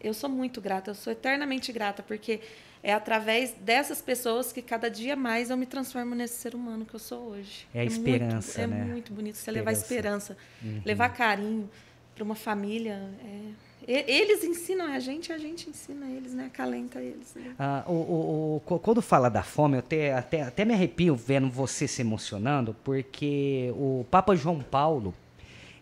Eu 0.00 0.14
sou 0.14 0.30
muito 0.30 0.60
grata, 0.60 0.90
eu 0.90 0.94
sou 0.94 1.12
eternamente 1.12 1.70
grata, 1.70 2.02
porque 2.02 2.40
é 2.82 2.92
através 2.94 3.52
dessas 3.52 4.00
pessoas 4.00 4.52
que 4.52 4.62
cada 4.62 4.88
dia 4.90 5.14
mais 5.16 5.50
eu 5.50 5.56
me 5.56 5.66
transformo 5.66 6.14
nesse 6.14 6.36
ser 6.38 6.54
humano 6.54 6.86
que 6.86 6.94
eu 6.94 7.00
sou 7.00 7.28
hoje. 7.30 7.66
É 7.74 7.80
a 7.82 7.84
muito- 7.84 7.92
esperança, 7.98 8.60
é 8.62 8.66
né? 8.66 8.84
muito 8.84 9.12
bonito 9.12 9.36
você 9.36 9.50
levar 9.50 9.72
Esperança. 9.72 10.32
esperança, 10.62 10.82
levar 10.84 11.10
carinho 11.10 11.68
para 12.14 12.24
uma 12.24 12.34
família. 12.34 13.00
é. 13.22 13.73
Eles 13.86 14.42
ensinam 14.44 14.86
a 14.86 14.98
gente, 14.98 15.32
a 15.32 15.38
gente 15.38 15.68
ensina 15.68 16.06
eles, 16.06 16.32
né? 16.32 16.46
Acalenta 16.46 17.00
eles. 17.00 17.34
né? 17.34 17.54
Ah, 17.58 17.84
o, 17.86 17.92
o- 17.92 18.62
o- 18.66 18.78
quando 18.80 19.02
fala 19.02 19.28
da 19.28 19.42
fome, 19.42 19.74
eu 19.76 19.78
até, 19.80 20.14
até, 20.14 20.42
até 20.42 20.64
me 20.64 20.72
arrepio 20.72 21.14
vendo 21.14 21.48
você 21.50 21.86
se 21.86 22.00
emocionando, 22.00 22.74
porque 22.82 23.70
o 23.76 24.06
Papa 24.10 24.34
João 24.34 24.60
Paulo, 24.60 25.12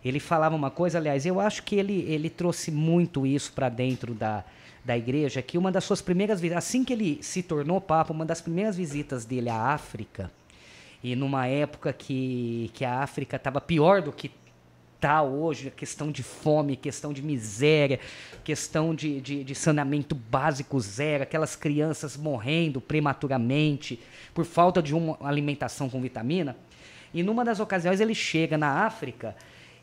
ele 0.05 0.19
falava 0.19 0.57
uma 0.57 0.71
coisa, 0.71 0.99
aliás, 0.99 1.25
eu 1.25 1.39
acho 1.39 1.63
que 1.63 1.77
ele, 1.77 2.01
ele 2.09 2.29
trouxe 2.29 2.71
muito 2.73 3.25
isso 3.25 3.53
para 3.53 3.69
dentro 3.69 4.15
da, 4.15 4.45
da 4.85 4.99
igreja, 4.99 5.41
que 5.41 5.57
uma 5.57 5.71
das 5.71 5.85
suas 5.85 6.03
primeiras 6.03 6.41
visitas, 6.41 6.65
assim 6.65 6.83
que 6.83 6.93
ele 6.93 7.19
se 7.23 7.41
tornou 7.43 7.81
Papa, 7.81 8.13
uma 8.13 8.25
das 8.27 8.41
primeiras 8.41 8.77
visitas 8.77 9.25
dele 9.25 9.49
à 9.49 9.57
África, 9.73 10.29
e 11.05 11.15
numa 11.15 11.47
época 11.47 11.93
que, 11.93 12.69
que 12.75 12.85
a 12.85 13.01
África 13.01 13.37
estava 13.37 13.61
pior 13.61 14.03
do 14.03 14.11
que 14.13 14.29
está 15.03 15.21
hoje, 15.21 15.69
questão 15.73 16.13
de 16.13 16.23
fome, 16.23 16.77
questão 16.77 17.13
de 17.13 17.21
miséria, 17.21 17.99
questão 18.45 18.95
de, 18.95 19.21
de, 19.21 19.43
de 19.43 19.53
saneamento 19.53 20.15
básico 20.15 20.79
zero, 20.79 21.25
aquelas 21.25 21.57
crianças 21.57 22.17
morrendo 22.17 22.81
prematuramente 22.81 23.99
por 24.33 24.45
falta 24.45 24.81
de 24.81 24.95
uma 24.95 25.19
alimentação 25.21 25.91
com 25.91 26.01
vitamina. 26.01 26.57
E 27.13 27.21
numa 27.25 27.45
das 27.45 27.59
ocasiões 27.59 28.01
ele 28.01 28.15
chega 28.15 28.57
na 28.57 28.87
África 28.87 29.35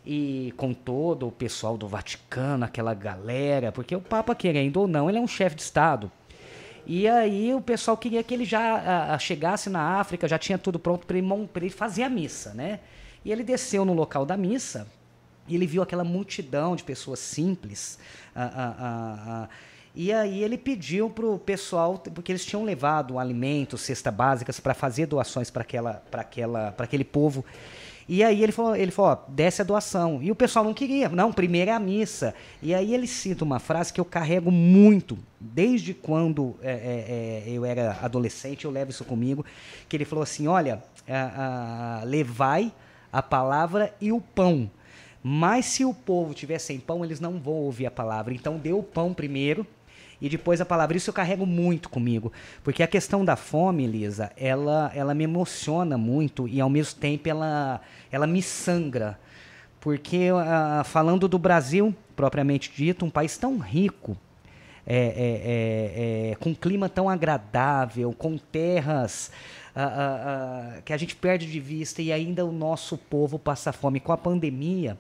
e 0.06 0.54
com 0.56 0.74
todo 0.74 1.28
o 1.28 1.32
pessoal 1.34 1.78
do 1.78 1.86
Vaticano, 1.86 2.64
aquela 2.64 2.94
galera, 2.94 3.74
porque 3.74 3.94
o 3.94 4.00
Papa, 4.00 4.34
querendo 4.34 4.78
ou 4.78 4.88
não, 4.88 5.10
ele 5.10 5.18
é 5.18 5.22
um 5.22 5.28
chefe 5.28 5.58
de 5.58 5.64
Estado. 5.64 6.10
E 6.88 7.10
aí 7.10 7.54
o 7.54 7.60
pessoal 7.60 7.98
queria 7.98 8.24
que 8.24 8.34
ele 8.34 8.46
já 8.46 9.14
ah, 9.14 9.20
chegasse 9.20 9.70
na 9.70 10.00
África, 10.00 10.30
já 10.30 10.40
tinha 10.40 10.58
tudo 10.58 10.80
pronto 10.80 11.06
para 11.06 11.18
ele, 11.18 11.28
ele 11.58 11.70
fazer 11.70 12.04
a 12.04 12.10
missa, 12.10 12.54
né? 12.54 12.80
E 13.26 13.34
ele 13.34 13.44
desceu 13.44 13.84
no 13.84 13.94
local 13.94 14.26
da 14.26 14.38
missa 14.38 14.88
e 15.50 15.56
ele 15.56 15.68
viu 15.68 15.82
aquela 15.82 16.03
multidão 16.03 16.75
de 16.75 16.84
pessoas 16.84 17.20
simples. 17.20 18.00
ah, 18.36 18.51
ah, 18.56 18.75
ah, 18.79 19.18
ah, 19.27 19.50
e 19.96 20.13
aí 20.13 20.44
ele 20.44 20.58
pediu 20.58 21.10
para 21.10 21.25
o 21.25 21.39
pessoal, 21.39 21.98
porque 21.98 22.32
eles 22.32 22.46
tinham 22.46 22.63
levado 22.63 23.18
alimentos, 23.18 23.82
cesta 23.82 24.12
básicas, 24.12 24.60
para 24.60 24.74
fazer 24.74 25.08
doações 25.08 25.50
para 25.50 25.63
aquela, 25.63 26.03
aquela, 26.13 26.74
aquele 26.77 27.03
povo. 27.03 27.44
E 28.08 28.24
aí 28.24 28.41
ele 28.41 28.51
falou, 28.51 28.75
ele 28.75 28.91
falou, 28.91 29.12
ó, 29.12 29.18
desce 29.32 29.62
a 29.62 29.65
doação. 29.65 30.20
E 30.22 30.32
o 30.32 30.36
pessoal 30.36 30.63
não 30.63 30.74
queria. 30.74 31.10
Não, 31.10 31.34
primeiro 31.34 31.70
é 31.70 31.74
a 31.74 31.79
missa. 31.79 32.34
E 32.62 32.74
aí 32.74 32.94
ele 32.94 33.08
cita 33.08 33.44
uma 33.44 33.60
frase 33.60 33.91
que 33.91 34.00
eu 34.00 34.06
carrego 34.06 34.51
muito, 34.51 35.18
desde 35.39 35.94
quando 35.94 36.56
é, 36.62 36.72
é, 36.72 37.50
é 37.50 37.51
eu 37.51 37.65
era 37.65 37.98
adolescente, 38.01 38.65
eu 38.65 38.72
levo 38.72 38.91
isso 38.91 39.03
comigo, 39.03 39.46
que 39.88 39.96
ele 39.96 40.06
falou 40.06 40.24
assim, 40.24 40.48
olha, 40.48 40.84
a, 41.08 42.00
a, 42.00 42.03
levai 42.03 42.72
a 43.12 43.22
palavra 43.22 43.94
e 44.00 44.12
o 44.12 44.22
pão. 44.22 44.70
Mas 45.22 45.66
se 45.66 45.84
o 45.84 45.94
povo 45.94 46.34
tiver 46.34 46.60
sem 46.60 46.80
pão, 46.80 47.04
eles 47.04 47.20
não 47.20 47.40
vão 47.40 47.56
ouvir 47.56 47.86
a 47.86 47.92
palavra. 47.92 48.34
Então 48.34 48.58
dê 48.58 48.72
o 48.72 48.82
pão 48.82 49.14
primeiro 49.14 49.66
e 50.22 50.30
depois 50.30 50.62
a 50.62 50.66
palavra. 50.66 50.98
Isso 50.98 51.10
eu 51.10 51.14
carrego 51.14 51.46
muito 51.46 51.90
comigo, 51.90 52.32
porque 52.64 52.84
a 52.84 52.88
questão 52.88 53.24
da 53.24 53.36
fome, 53.36 53.86
Lisa, 53.86 54.32
ela, 54.38 54.92
ela 54.94 55.14
me 55.14 55.24
emociona 55.24 55.98
muito 55.98 56.48
e 56.48 56.60
ao 56.62 56.70
mesmo 56.70 57.00
tempo 57.00 57.28
ela, 57.28 57.82
ela 58.12 58.28
me 58.28 58.42
sangra. 58.42 59.20
Porque 59.80 60.30
uh, 60.32 60.84
falando 60.84 61.28
do 61.28 61.40
Brasil, 61.40 61.96
propriamente 62.16 62.72
dito, 62.76 63.06
um 63.06 63.10
país 63.10 63.38
tão 63.38 63.58
rico, 63.58 64.18
é, 64.86 64.96
é, 64.96 66.28
é, 66.28 66.32
é 66.32 66.36
com 66.36 66.50
um 66.50 66.56
clima 66.56 66.90
tão 66.90 67.08
agradável, 67.08 68.12
com 68.12 68.38
terras 68.38 69.32
uh, 69.76 70.80
uh, 70.80 70.82
que 70.82 70.92
a 70.92 70.98
gente 70.98 71.16
perde 71.16 71.50
de 71.50 71.60
vista 71.60 72.02
e 72.02 72.12
ainda 72.12 72.46
o 72.46 72.52
nosso 72.52 72.98
povo 72.98 73.40
passa 73.40 73.72
fome. 73.72 74.02
Com 74.02 74.12
a 74.12 74.18
pandemia, 74.18 74.98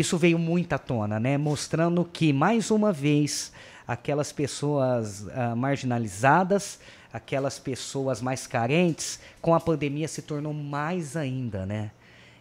isso 0.00 0.16
veio 0.16 0.38
muito 0.38 0.72
à 0.72 0.78
tona, 0.78 1.20
né? 1.20 1.36
mostrando 1.36 2.04
que, 2.04 2.32
mais 2.32 2.70
uma 2.70 2.92
vez, 2.92 3.52
aquelas 3.86 4.32
pessoas 4.32 5.22
uh, 5.22 5.56
marginalizadas, 5.56 6.80
aquelas 7.12 7.58
pessoas 7.58 8.22
mais 8.22 8.46
carentes, 8.46 9.20
com 9.40 9.54
a 9.54 9.60
pandemia 9.60 10.08
se 10.08 10.22
tornou 10.22 10.54
mais 10.54 11.16
ainda, 11.16 11.66
né? 11.66 11.90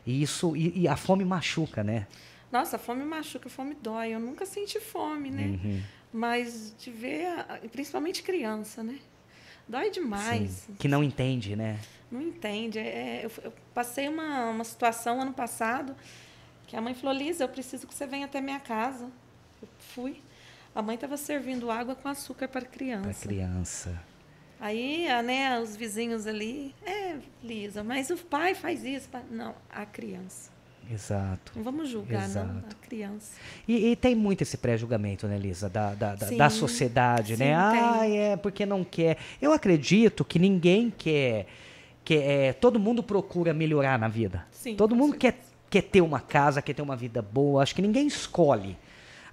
E 0.05 0.22
isso 0.22 0.55
e, 0.55 0.81
e 0.81 0.88
a 0.88 0.96
fome 0.96 1.25
machuca, 1.25 1.84
né? 1.84 2.08
Nossa, 2.51 2.77
a 2.77 2.79
fome 2.79 3.03
machuca, 3.03 3.48
a 3.48 3.51
fome 3.51 3.75
dói. 3.75 4.13
Eu 4.15 4.20
nunca 4.20 4.46
senti 4.46 4.79
fome, 4.79 5.29
né? 5.29 5.60
Uhum. 5.63 5.81
Mas 6.13 6.74
de 6.79 6.89
ver, 6.89 7.27
principalmente 7.72 8.24
criança, 8.24 8.84
né? 8.84 8.98
Dói 9.67 9.89
demais. 9.89 10.50
Sim, 10.65 10.75
que 10.77 10.88
não 10.88 11.03
entende, 11.03 11.55
né? 11.55 11.79
Não 12.12 12.22
entende. 12.22 12.79
É, 12.79 12.81
é, 12.81 13.25
eu, 13.25 13.31
eu, 13.43 13.53
passei 13.74 14.08
uma, 14.10 14.50
uma 14.50 14.63
situação 14.63 15.22
ano 15.22 15.34
passado 15.34 15.96
que 16.71 16.77
a 16.77 16.81
mãe 16.81 16.93
falou: 16.93 17.13
Lisa, 17.13 17.43
eu 17.43 17.49
preciso 17.49 17.85
que 17.85 17.93
você 17.93 18.07
venha 18.07 18.25
até 18.25 18.39
minha 18.39 18.59
casa. 18.59 19.09
Eu 19.61 19.67
fui. 19.93 20.21
A 20.73 20.81
mãe 20.81 20.95
estava 20.95 21.17
servindo 21.17 21.69
água 21.69 21.95
com 21.95 22.07
açúcar 22.07 22.47
para 22.47 22.61
criança. 22.61 23.09
Para 23.09 23.13
criança. 23.13 24.01
Aí, 24.57 25.05
né, 25.21 25.59
os 25.59 25.75
vizinhos 25.75 26.25
ali, 26.25 26.73
é, 26.85 27.17
Lisa, 27.43 27.83
mas 27.83 28.09
o 28.09 28.15
pai 28.15 28.55
faz 28.55 28.85
isso. 28.85 29.09
Não, 29.29 29.53
a 29.69 29.85
criança. 29.85 30.49
Exato. 30.89 31.51
Não 31.57 31.63
vamos 31.63 31.89
julgar, 31.89 32.23
Exato. 32.23 32.47
não, 32.47 32.59
a 32.59 32.87
criança. 32.87 33.33
E, 33.67 33.91
e, 33.91 33.95
tem 33.97 34.15
muito 34.15 34.43
esse 34.43 34.57
pré-julgamento, 34.57 35.27
né, 35.27 35.37
Lisa, 35.37 35.67
da, 35.67 35.93
da, 35.93 36.17
sim, 36.17 36.37
da 36.37 36.49
sociedade, 36.49 37.35
né? 37.35 37.47
sim, 37.47 37.51
né? 37.51 37.55
Ah, 37.55 38.07
é 38.07 38.37
porque 38.37 38.65
não 38.65 38.85
quer. 38.85 39.17
Eu 39.41 39.51
acredito 39.51 40.23
que 40.23 40.39
ninguém 40.39 40.89
quer. 40.89 41.47
quer 42.05 42.21
é, 42.23 42.53
todo 42.53 42.79
mundo 42.79 43.03
procura 43.03 43.53
melhorar 43.53 43.99
na 43.99 44.07
vida. 44.07 44.45
Sim, 44.51 44.75
todo 44.75 44.95
mundo 44.95 45.17
quer, 45.17 45.37
quer 45.71 45.83
ter 45.83 46.01
uma 46.01 46.19
casa, 46.19 46.61
quer 46.61 46.73
ter 46.73 46.81
uma 46.81 46.97
vida 46.97 47.21
boa. 47.21 47.63
Acho 47.63 47.73
que 47.73 47.81
ninguém 47.81 48.05
escolhe. 48.05 48.77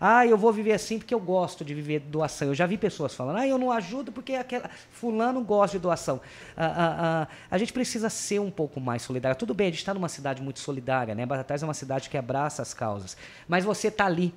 Ah, 0.00 0.24
eu 0.24 0.38
vou 0.38 0.52
viver 0.52 0.72
assim 0.72 0.96
porque 0.96 1.12
eu 1.12 1.18
gosto 1.18 1.64
de 1.64 1.74
viver 1.74 1.98
doação. 1.98 2.48
Eu 2.48 2.54
já 2.54 2.64
vi 2.64 2.78
pessoas 2.78 3.12
falando, 3.12 3.38
ah, 3.38 3.46
eu 3.46 3.58
não 3.58 3.72
ajudo 3.72 4.12
porque 4.12 4.34
aquela 4.34 4.70
fulano 4.92 5.42
gosta 5.42 5.76
de 5.76 5.82
doação. 5.82 6.20
Ah, 6.56 6.66
ah, 6.66 6.96
ah, 7.00 7.28
a 7.50 7.58
gente 7.58 7.72
precisa 7.72 8.08
ser 8.08 8.38
um 8.40 8.52
pouco 8.52 8.80
mais 8.80 9.02
solidário. 9.02 9.36
Tudo 9.36 9.52
bem, 9.52 9.66
a 9.66 9.70
gente 9.70 9.80
está 9.80 9.92
numa 9.92 10.08
cidade 10.08 10.40
muito 10.40 10.60
solidária, 10.60 11.16
né? 11.16 11.26
Batatais 11.26 11.64
é 11.64 11.66
uma 11.66 11.74
cidade 11.74 12.08
que 12.08 12.16
abraça 12.16 12.62
as 12.62 12.72
causas. 12.72 13.16
Mas 13.48 13.64
você 13.64 13.88
está 13.88 14.06
ali, 14.06 14.32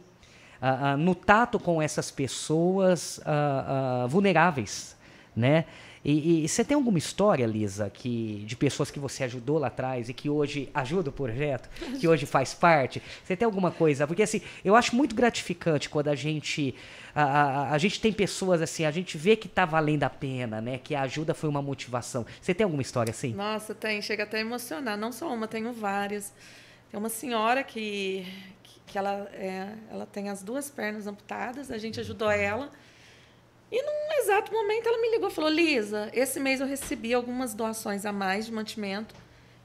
ah, 0.59 0.93
ah, 0.93 0.97
no 0.97 1.13
tato 1.13 1.59
com 1.59 1.79
essas 1.79 2.09
pessoas 2.09 3.21
ah, 3.23 4.07
vulneráveis, 4.09 4.97
né? 5.35 5.65
E, 6.03 6.43
e, 6.43 6.49
você 6.49 6.65
tem 6.65 6.73
alguma 6.73 6.97
história, 6.97 7.45
Lisa, 7.45 7.89
que 7.89 8.43
de 8.47 8.55
pessoas 8.55 8.89
que 8.89 8.99
você 8.99 9.23
ajudou 9.23 9.59
lá 9.59 9.67
atrás 9.67 10.09
e 10.09 10.13
que 10.13 10.29
hoje 10.29 10.67
ajuda 10.73 11.09
o 11.09 11.13
projeto, 11.13 11.69
que 11.99 12.07
hoje 12.07 12.25
faz 12.25 12.53
parte? 12.55 13.01
Você 13.23 13.35
tem 13.35 13.45
alguma 13.45 13.69
coisa? 13.69 14.07
Porque 14.07 14.23
assim, 14.23 14.41
eu 14.65 14.75
acho 14.75 14.95
muito 14.95 15.15
gratificante 15.15 15.89
quando 15.89 16.07
a 16.07 16.15
gente 16.15 16.73
a, 17.13 17.23
a, 17.23 17.71
a 17.73 17.77
gente 17.77 18.01
tem 18.01 18.11
pessoas 18.11 18.61
assim, 18.61 18.83
a 18.85 18.91
gente 18.91 19.17
vê 19.17 19.35
que 19.35 19.47
está 19.47 19.63
valendo 19.63 20.03
a 20.03 20.09
pena, 20.09 20.59
né? 20.59 20.79
Que 20.79 20.95
a 20.95 21.01
ajuda 21.01 21.33
foi 21.33 21.49
uma 21.49 21.61
motivação. 21.61 22.25
Você 22.41 22.53
tem 22.53 22.63
alguma 22.63 22.81
história 22.81 23.11
assim? 23.11 23.33
Nossa, 23.33 23.75
tem. 23.75 24.01
Chega 24.01 24.23
até 24.23 24.37
a 24.37 24.41
emocionar. 24.41 24.97
Não 24.97 25.11
só 25.11 25.31
uma, 25.31 25.47
tenho 25.47 25.71
várias. 25.71 26.33
Tem 26.89 26.99
uma 26.99 27.09
senhora 27.09 27.63
que, 27.63 28.25
que, 28.87 28.97
ela, 28.97 29.29
é, 29.33 29.75
ela 29.91 30.05
tem 30.05 30.29
as 30.29 30.41
duas 30.41 30.69
pernas 30.69 31.05
amputadas. 31.05 31.69
A 31.69 31.77
gente 31.77 31.99
ajudou 31.99 32.31
ela 32.31 32.71
e 33.71 33.81
num 33.81 34.21
exato 34.21 34.51
momento 34.51 34.87
ela 34.87 35.01
me 35.01 35.11
ligou 35.11 35.29
e 35.29 35.31
falou: 35.31 35.49
Lisa, 35.49 36.09
esse 36.13 36.39
mês 36.39 36.59
eu 36.59 36.67
recebi 36.67 37.13
algumas 37.13 37.53
doações 37.53 38.05
a 38.05 38.11
mais 38.11 38.45
de 38.45 38.51
mantimento. 38.51 39.15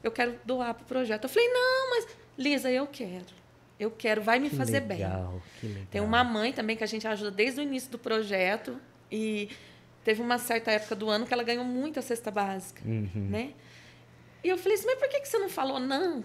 Eu 0.01 0.11
quero 0.11 0.39
doar 0.45 0.73
para 0.73 0.83
o 0.83 0.87
projeto. 0.87 1.25
Eu 1.25 1.29
falei: 1.29 1.49
não, 1.49 1.89
mas 1.89 2.07
Lisa, 2.37 2.71
eu 2.71 2.87
quero. 2.87 3.37
Eu 3.79 3.91
quero, 3.91 4.21
vai 4.21 4.39
me 4.39 4.49
que 4.49 4.55
fazer 4.55 4.79
legal, 4.79 5.31
bem. 5.31 5.41
Que 5.59 5.67
legal. 5.67 5.87
Tem 5.91 6.01
uma 6.01 6.23
mãe 6.23 6.51
também 6.51 6.75
que 6.75 6.83
a 6.83 6.87
gente 6.87 7.07
ajuda 7.07 7.29
desde 7.29 7.59
o 7.59 7.63
início 7.63 7.91
do 7.91 7.99
projeto. 7.99 8.79
E 9.11 9.49
teve 10.03 10.21
uma 10.21 10.37
certa 10.37 10.71
época 10.71 10.95
do 10.95 11.09
ano 11.09 11.25
que 11.25 11.33
ela 11.33 11.43
ganhou 11.43 11.63
muito 11.63 11.99
a 11.99 12.01
cesta 12.01 12.31
básica. 12.31 12.81
Uhum. 12.85 13.27
Né? 13.29 13.53
E 14.47 14.49
eu 14.49 14.57
falei 14.57 14.77
assim, 14.77 14.87
mas 14.87 14.97
por 14.97 15.09
que, 15.09 15.19
que 15.19 15.27
você 15.27 15.37
não 15.37 15.49
falou 15.49 15.77
não? 15.77 16.23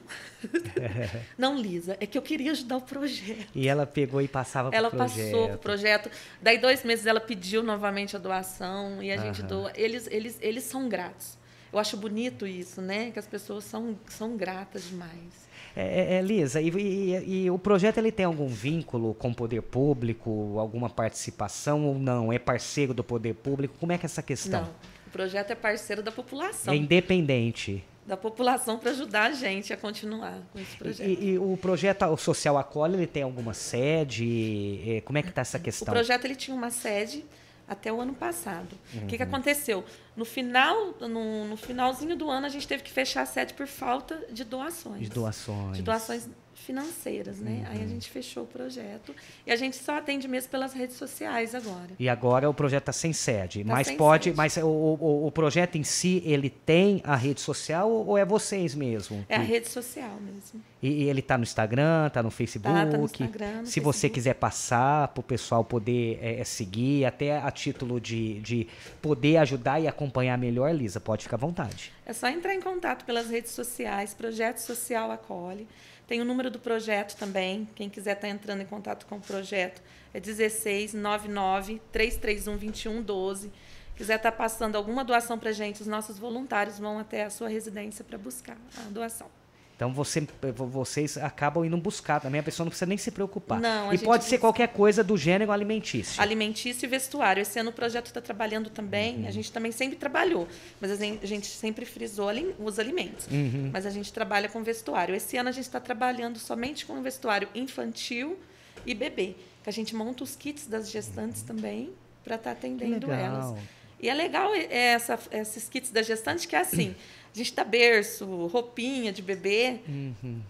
não, 1.37 1.59
Lisa, 1.59 1.97
é 1.99 2.07
que 2.07 2.17
eu 2.17 2.23
queria 2.23 2.53
ajudar 2.53 2.77
o 2.77 2.81
projeto. 2.81 3.49
E 3.53 3.67
ela 3.67 3.85
pegou 3.85 4.23
e 4.23 4.29
passava 4.29 4.71
para 4.71 4.87
o 4.87 4.91
projeto. 4.93 5.19
Ela 5.19 5.31
passou 5.33 5.47
para 5.49 5.57
o 5.57 5.59
projeto. 5.59 6.11
Daí, 6.41 6.57
dois 6.57 6.85
meses, 6.85 7.05
ela 7.05 7.19
pediu 7.19 7.65
novamente 7.65 8.15
a 8.15 8.21
doação 8.21 9.03
e 9.03 9.11
a 9.11 9.17
gente 9.17 9.43
doa. 9.43 9.73
Eles, 9.75 10.07
eles, 10.09 10.39
eles 10.41 10.63
são 10.63 10.89
gratos. 10.89 11.37
Eu 11.73 11.81
acho 11.81 11.97
bonito 11.97 12.47
isso, 12.47 12.81
né? 12.81 13.11
Que 13.11 13.19
as 13.19 13.27
pessoas 13.27 13.65
são, 13.65 13.99
são 14.07 14.37
gratas 14.37 14.85
demais. 14.85 15.51
É, 15.75 16.15
é, 16.15 16.19
é 16.19 16.23
Lisa, 16.23 16.61
e, 16.61 16.69
e, 16.69 17.45
e, 17.47 17.51
o 17.51 17.59
projeto 17.59 17.99
ele 17.99 18.13
tem 18.13 18.25
algum 18.25 18.47
vínculo 18.47 19.15
com 19.15 19.31
o 19.31 19.35
poder 19.35 19.63
público, 19.63 20.61
alguma 20.61 20.89
participação 20.89 21.85
ou 21.87 21.99
não? 21.99 22.33
É 22.33 22.39
parceiro 22.39 22.95
do 22.95 23.03
poder 23.03 23.35
público? 23.35 23.75
Como 23.81 23.91
é 23.91 23.99
que 23.99 24.05
é 24.05 24.07
essa 24.07 24.23
questão? 24.23 24.63
Não, 24.63 24.71
o 25.09 25.11
projeto 25.11 25.51
é 25.51 25.57
parceiro 25.57 26.05
da 26.05 26.13
população. 26.13 26.73
É 26.73 26.77
independente 26.77 27.83
da 28.07 28.17
população 28.17 28.79
para 28.79 28.91
ajudar 28.91 29.31
a 29.31 29.33
gente 29.33 29.73
a 29.73 29.77
continuar 29.77 30.39
com 30.53 30.59
esse 30.59 30.77
projeto. 30.77 31.09
E, 31.09 31.31
e 31.31 31.39
o 31.39 31.57
projeto 31.57 32.17
Social 32.17 32.59
Acolhe, 32.59 32.95
ele 32.95 33.07
tem 33.07 33.23
alguma 33.23 33.55
sede? 33.55 35.03
Como 35.05 35.19
é 35.19 35.23
que 35.23 35.29
está 35.29 35.43
essa 35.43 35.59
questão? 35.59 35.93
O 35.93 35.95
projeto 35.95 36.25
ele 36.25 36.35
tinha 36.35 36.57
uma 36.57 36.71
sede 36.71 37.25
até 37.67 37.93
o 37.93 38.01
ano 38.01 38.13
passado. 38.13 38.77
Uhum. 38.95 39.05
O 39.05 39.07
que, 39.07 39.17
que 39.17 39.23
uhum. 39.23 39.29
aconteceu? 39.29 39.85
No 40.17 40.25
final, 40.25 40.95
no, 41.01 41.47
no, 41.47 41.57
finalzinho 41.57 42.17
do 42.17 42.29
ano, 42.29 42.47
a 42.47 42.49
gente 42.49 42.67
teve 42.67 42.83
que 42.83 42.91
fechar 42.91 43.23
a 43.23 43.27
sede 43.27 43.55
por 43.55 43.67
falta 43.67 44.27
de 44.31 44.45
doações. 44.45 45.01
De 45.01 45.09
doações. 45.09 45.77
De 45.77 45.83
doações 45.83 46.29
financeiras, 46.63 47.39
né? 47.39 47.65
Uhum. 47.65 47.73
Aí 47.73 47.85
a 47.85 47.87
gente 47.87 48.09
fechou 48.09 48.45
o 48.45 48.47
projeto 48.47 49.15
e 49.47 49.53
a 49.53 49.57
gente 49.57 49.77
só 49.77 49.99
atende 49.99 50.27
mesmo 50.29 50.51
pelas 50.51 50.73
redes 50.73 50.97
sociais 50.97 51.55
agora. 51.55 51.91
E 51.99 52.09
agora 52.09 52.49
o 52.49 52.55
projeto 52.55 52.83
está 52.83 52.93
sem 52.93 53.13
sede, 53.13 53.65
tá 53.65 53.73
mas 53.73 53.87
sem 53.89 53.97
pode, 53.97 54.25
sede. 54.25 54.37
mas 54.37 54.57
o, 54.57 54.67
o, 54.67 55.27
o, 55.27 55.33
projeto 55.33 55.77
em 55.77 55.85
si 55.85 56.23
ele 56.25 56.49
tem 56.49 57.01
a 57.05 57.17
rede 57.17 57.41
social 57.41 57.91
ou 57.91 58.17
é 58.17 58.25
vocês 58.25 58.75
mesmo? 58.75 59.25
É 59.29 59.37
a 59.37 59.41
rede 59.41 59.69
social 59.69 60.19
mesmo. 60.21 60.63
E, 60.83 61.05
e 61.05 61.09
ele 61.09 61.21
está 61.21 61.37
no 61.37 61.45
Instagram, 61.45 62.07
está 62.07 62.23
no 62.23 62.31
Facebook. 62.31 62.75
Tá, 62.75 62.87
tá 62.87 62.97
no 62.97 63.05
Instagram, 63.05 63.47
no 63.47 63.67
Se 63.67 63.75
Facebook. 63.75 63.83
você 63.83 64.09
quiser 64.09 64.35
passar 64.35 65.09
para 65.09 65.21
o 65.21 65.25
pessoal 65.25 65.65
poder 65.65 66.19
é, 66.21 66.41
é, 66.41 66.45
seguir, 66.45 67.05
até 67.05 67.39
a 67.39 67.51
título 67.51 68.01
de, 68.01 68.41
de 68.41 68.67
poder 69.01 69.37
ajudar 69.39 69.81
e 69.81 69.87
acompanhar 69.87 70.37
melhor, 70.39 70.75
Lisa, 70.75 71.01
pode 71.01 71.25
ficar 71.25 71.37
à 71.37 71.39
vontade. 71.39 71.93
É 72.05 72.13
só 72.13 72.29
entrar 72.29 72.55
em 72.55 72.61
contato 72.61 73.05
pelas 73.05 73.29
redes 73.29 73.53
sociais, 73.53 74.13
Projeto 74.13 74.59
Social 74.59 75.11
Acolhe. 75.11 75.67
Tem 76.07 76.21
o 76.21 76.25
número 76.25 76.51
do 76.51 76.59
projeto 76.59 77.17
também. 77.17 77.69
Quem 77.75 77.89
quiser 77.89 78.13
estar 78.13 78.29
tá 78.29 78.33
entrando 78.33 78.61
em 78.61 78.67
contato 78.67 79.07
com 79.07 79.17
o 79.17 79.21
projeto 79.21 79.83
é 80.13 80.21
1699 80.21 81.81
331 81.91 82.57
2112. 82.57 83.53
Quiser 83.97 84.17
estar 84.17 84.31
tá 84.31 84.37
passando 84.37 84.77
alguma 84.77 85.05
doação 85.05 85.39
para 85.39 85.53
gente, 85.53 85.81
os 85.81 85.87
nossos 85.87 86.19
voluntários 86.19 86.79
vão 86.79 86.99
até 86.99 87.25
a 87.25 87.31
sua 87.31 87.49
residência 87.49 88.05
para 88.05 88.19
buscar 88.19 88.57
a 88.79 88.89
doação. 88.91 89.42
Então 89.83 89.93
você, 89.93 90.25
vocês 90.55 91.17
acabam 91.17 91.65
indo 91.65 91.77
buscar 91.77 92.21
também, 92.21 92.41
a 92.41 92.43
pessoa 92.45 92.65
não 92.65 92.71
precisa 92.71 92.87
nem 92.87 92.97
se 92.97 93.11
preocupar. 93.11 93.61
Não, 93.61 93.93
e 93.93 93.99
pode 93.99 94.25
ser 94.25 94.39
qualquer 94.39 94.69
coisa 94.69 95.03
do 95.03 95.17
gênero 95.17 95.51
alimentício. 95.51 96.23
Alimentício 96.23 96.87
e 96.87 96.89
vestuário. 96.89 97.41
Esse 97.41 97.59
ano 97.59 97.71
o 97.71 97.73
projeto 97.73 98.07
está 98.07 98.21
trabalhando 98.21 98.71
também, 98.71 99.23
uhum. 99.23 99.27
a 99.27 99.33
gente 99.33 99.51
também 99.51 99.73
sempre 99.73 99.97
trabalhou, 99.97 100.47
mas 100.81 100.93
a 100.93 101.27
gente 101.27 101.49
sempre 101.49 101.85
frisou 101.85 102.29
os 102.61 102.79
alimentos. 102.79 103.27
Uhum. 103.27 103.71
Mas 103.73 103.85
a 103.85 103.91
gente 103.91 104.13
trabalha 104.13 104.49
com 104.49 104.63
vestuário. 104.63 105.17
Esse 105.17 105.37
ano 105.37 105.49
a 105.49 105.53
gente 105.53 105.65
está 105.65 105.81
trabalhando 105.81 106.39
somente 106.39 106.87
com 106.87 107.03
vestuário 107.03 107.49
infantil 107.53 108.39
e 108.87 108.95
bebê. 108.95 109.35
Que 109.65 109.69
a 109.69 109.73
gente 109.73 109.97
monta 109.97 110.23
os 110.23 110.37
kits 110.37 110.69
das 110.69 110.93
gestantes 110.93 111.43
também 111.43 111.91
para 112.23 112.37
estar 112.37 112.51
tá 112.51 112.57
atendendo 112.57 113.11
elas. 113.11 113.57
E 114.03 114.09
é 114.09 114.15
legal 114.15 114.51
essa, 114.69 115.19
esses 115.31 115.69
kits 115.69 115.91
da 115.91 116.03
gestante 116.03 116.49
que 116.49 116.57
é 116.57 116.59
assim, 116.59 116.95
a 117.33 117.39
gente 117.39 117.55
dá 117.55 117.63
berço, 117.63 118.27
roupinha 118.49 119.13
de 119.13 119.23
bebê, 119.23 119.79
uhum. 119.89 120.43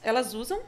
elas 0.00 0.32
usam 0.32 0.62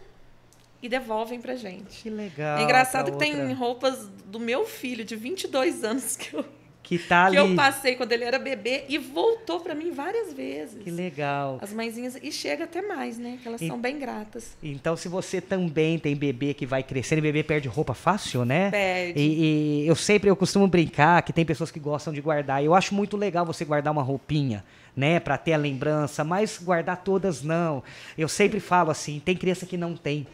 e 0.82 0.88
devolvem 0.88 1.40
pra 1.40 1.54
gente. 1.54 2.02
Que 2.02 2.11
legal. 2.11 2.58
É 2.58 2.64
engraçado 2.64 3.12
que 3.12 3.18
tem 3.18 3.52
roupas 3.52 4.08
do 4.26 4.40
meu 4.40 4.66
filho 4.66 5.04
de 5.04 5.14
22 5.14 5.84
anos 5.84 6.16
que 6.16 6.34
eu 6.34 6.44
que 6.92 6.99
tá 6.99 7.26
ali. 7.26 7.37
Que 7.37 7.42
eu 7.42 7.54
passei 7.54 7.94
quando 7.96 8.12
ele 8.12 8.25
era 8.25 8.38
bebê 8.38 8.84
e 8.88 8.99
voltou 8.99 9.61
para 9.61 9.75
mim 9.75 9.90
várias 9.92 10.32
vezes. 10.34 10.82
Que 10.82 10.90
legal. 10.90 11.58
As 11.62 11.72
mãezinhas 11.72 12.18
e 12.22 12.30
chega 12.30 12.64
até 12.64 12.82
mais, 12.82 13.16
né? 13.16 13.38
Que 13.40 13.49
elas 13.49 13.62
e, 13.62 13.66
são 13.66 13.80
bem 13.80 13.99
gratas. 13.99 14.54
Então, 14.62 14.94
se 14.96 15.08
você 15.08 15.40
também 15.40 15.99
tem 15.99 16.14
bebê 16.14 16.52
que 16.52 16.66
vai 16.66 16.82
crescendo, 16.82 17.22
bebê 17.22 17.42
perde 17.42 17.66
roupa 17.66 17.94
fácil, 17.94 18.44
né? 18.44 18.70
Perde. 18.70 19.18
E, 19.18 19.84
e, 19.84 19.87
eu 19.87 19.96
sempre 19.96 20.28
eu 20.28 20.37
costumo 20.37 20.66
brincar 20.68 21.22
que 21.22 21.32
tem 21.32 21.44
pessoas 21.44 21.70
que 21.70 21.80
gostam 21.80 22.12
de 22.12 22.20
guardar. 22.20 22.62
Eu 22.62 22.75
acho 22.75 22.94
muito 22.94 23.16
legal 23.16 23.46
você 23.46 23.64
guardar 23.64 23.92
uma 23.92 24.02
roupinha, 24.02 24.62
né, 24.94 25.18
para 25.18 25.38
ter 25.38 25.54
a 25.54 25.56
lembrança, 25.56 26.22
mas 26.22 26.58
guardar 26.62 26.98
todas 26.98 27.42
não. 27.42 27.83
Eu 28.18 28.28
sempre 28.28 28.61
falo 28.61 28.90
assim, 28.90 29.18
tem 29.18 29.35
criança 29.35 29.64
que 29.64 29.78
não 29.78 29.96
tem. 29.96 30.26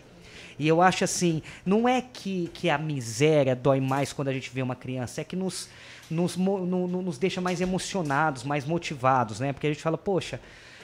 E 0.58 0.66
eu 0.66 0.82
acho 0.82 1.04
assim, 1.04 1.40
não 1.64 1.88
é 1.88 2.02
que, 2.02 2.50
que 2.52 2.68
a 2.68 2.76
miséria 2.76 3.54
dói 3.54 3.78
mais 3.78 4.12
quando 4.12 4.26
a 4.26 4.32
gente 4.32 4.50
vê 4.50 4.60
uma 4.60 4.74
criança, 4.74 5.20
é 5.20 5.24
que 5.24 5.36
nos 5.36 5.68
nos, 6.10 6.36
no, 6.36 6.66
no, 6.66 7.02
nos 7.02 7.18
deixa 7.18 7.40
mais 7.40 7.60
emocionados, 7.60 8.44
mais 8.44 8.64
motivados, 8.64 9.40
né? 9.40 9.52
Porque 9.52 9.66
a 9.66 9.70
gente 9.70 9.82
fala, 9.82 9.98
poxa, 9.98 10.40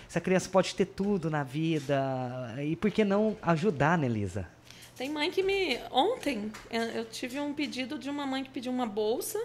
essa 0.09 0.21
criança 0.21 0.49
pode 0.49 0.75
ter 0.75 0.87
tudo 0.87 1.31
na 1.31 1.43
vida, 1.43 2.55
e 2.65 2.77
por 2.77 2.91
que 2.91 3.05
não 3.05 3.37
ajudar, 3.43 3.99
né, 3.99 4.09
Lisa? 4.09 4.49
Tem 4.97 5.11
mãe 5.11 5.31
que 5.31 5.43
me. 5.43 5.79
Ontem 5.91 6.53
eu 6.71 7.05
tive 7.07 7.41
um 7.41 7.53
pedido 7.53 7.99
de 7.99 8.09
uma 8.09 8.25
mãe 8.25 8.45
que 8.45 8.51
pediu 8.51 8.71
uma 8.71 8.87
bolsa 8.87 9.43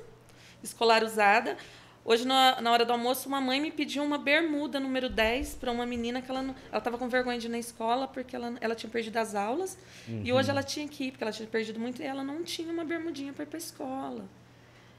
escolar 0.63 1.03
usada. 1.03 1.57
Hoje, 2.05 2.25
na, 2.25 2.57
hora 2.71 2.85
do 2.85 2.93
almoço, 2.93 3.27
uma 3.27 3.41
mãe 3.41 3.59
me 3.59 3.71
pediu 3.71 4.03
uma 4.03 4.17
bermuda 4.17 4.79
número 4.79 5.09
10 5.09 5.55
para 5.55 5.71
uma 5.71 5.85
menina 5.85 6.21
que 6.21 6.31
ela 6.31 6.41
ela 6.41 6.77
estava 6.77 6.97
com 6.97 7.09
vergonha 7.09 7.37
de 7.37 7.47
ir 7.47 7.49
na 7.49 7.59
escola 7.59 8.07
porque 8.07 8.35
ela, 8.35 8.55
ela 8.61 8.73
tinha 8.73 8.89
perdido 8.89 9.17
as 9.17 9.35
aulas. 9.35 9.77
Uhum. 10.07 10.21
E 10.23 10.31
hoje 10.31 10.49
ela 10.49 10.63
tinha 10.63 10.87
que 10.87 11.05
ir, 11.05 11.11
porque 11.11 11.23
ela 11.23 11.33
tinha 11.33 11.47
perdido 11.47 11.79
muito 11.79 12.01
e 12.01 12.05
ela 12.05 12.23
não 12.23 12.43
tinha 12.43 12.71
uma 12.71 12.85
bermudinha 12.85 13.33
para 13.33 13.43
ir 13.43 13.47
para 13.47 13.57
a 13.57 13.59
escola. 13.59 14.25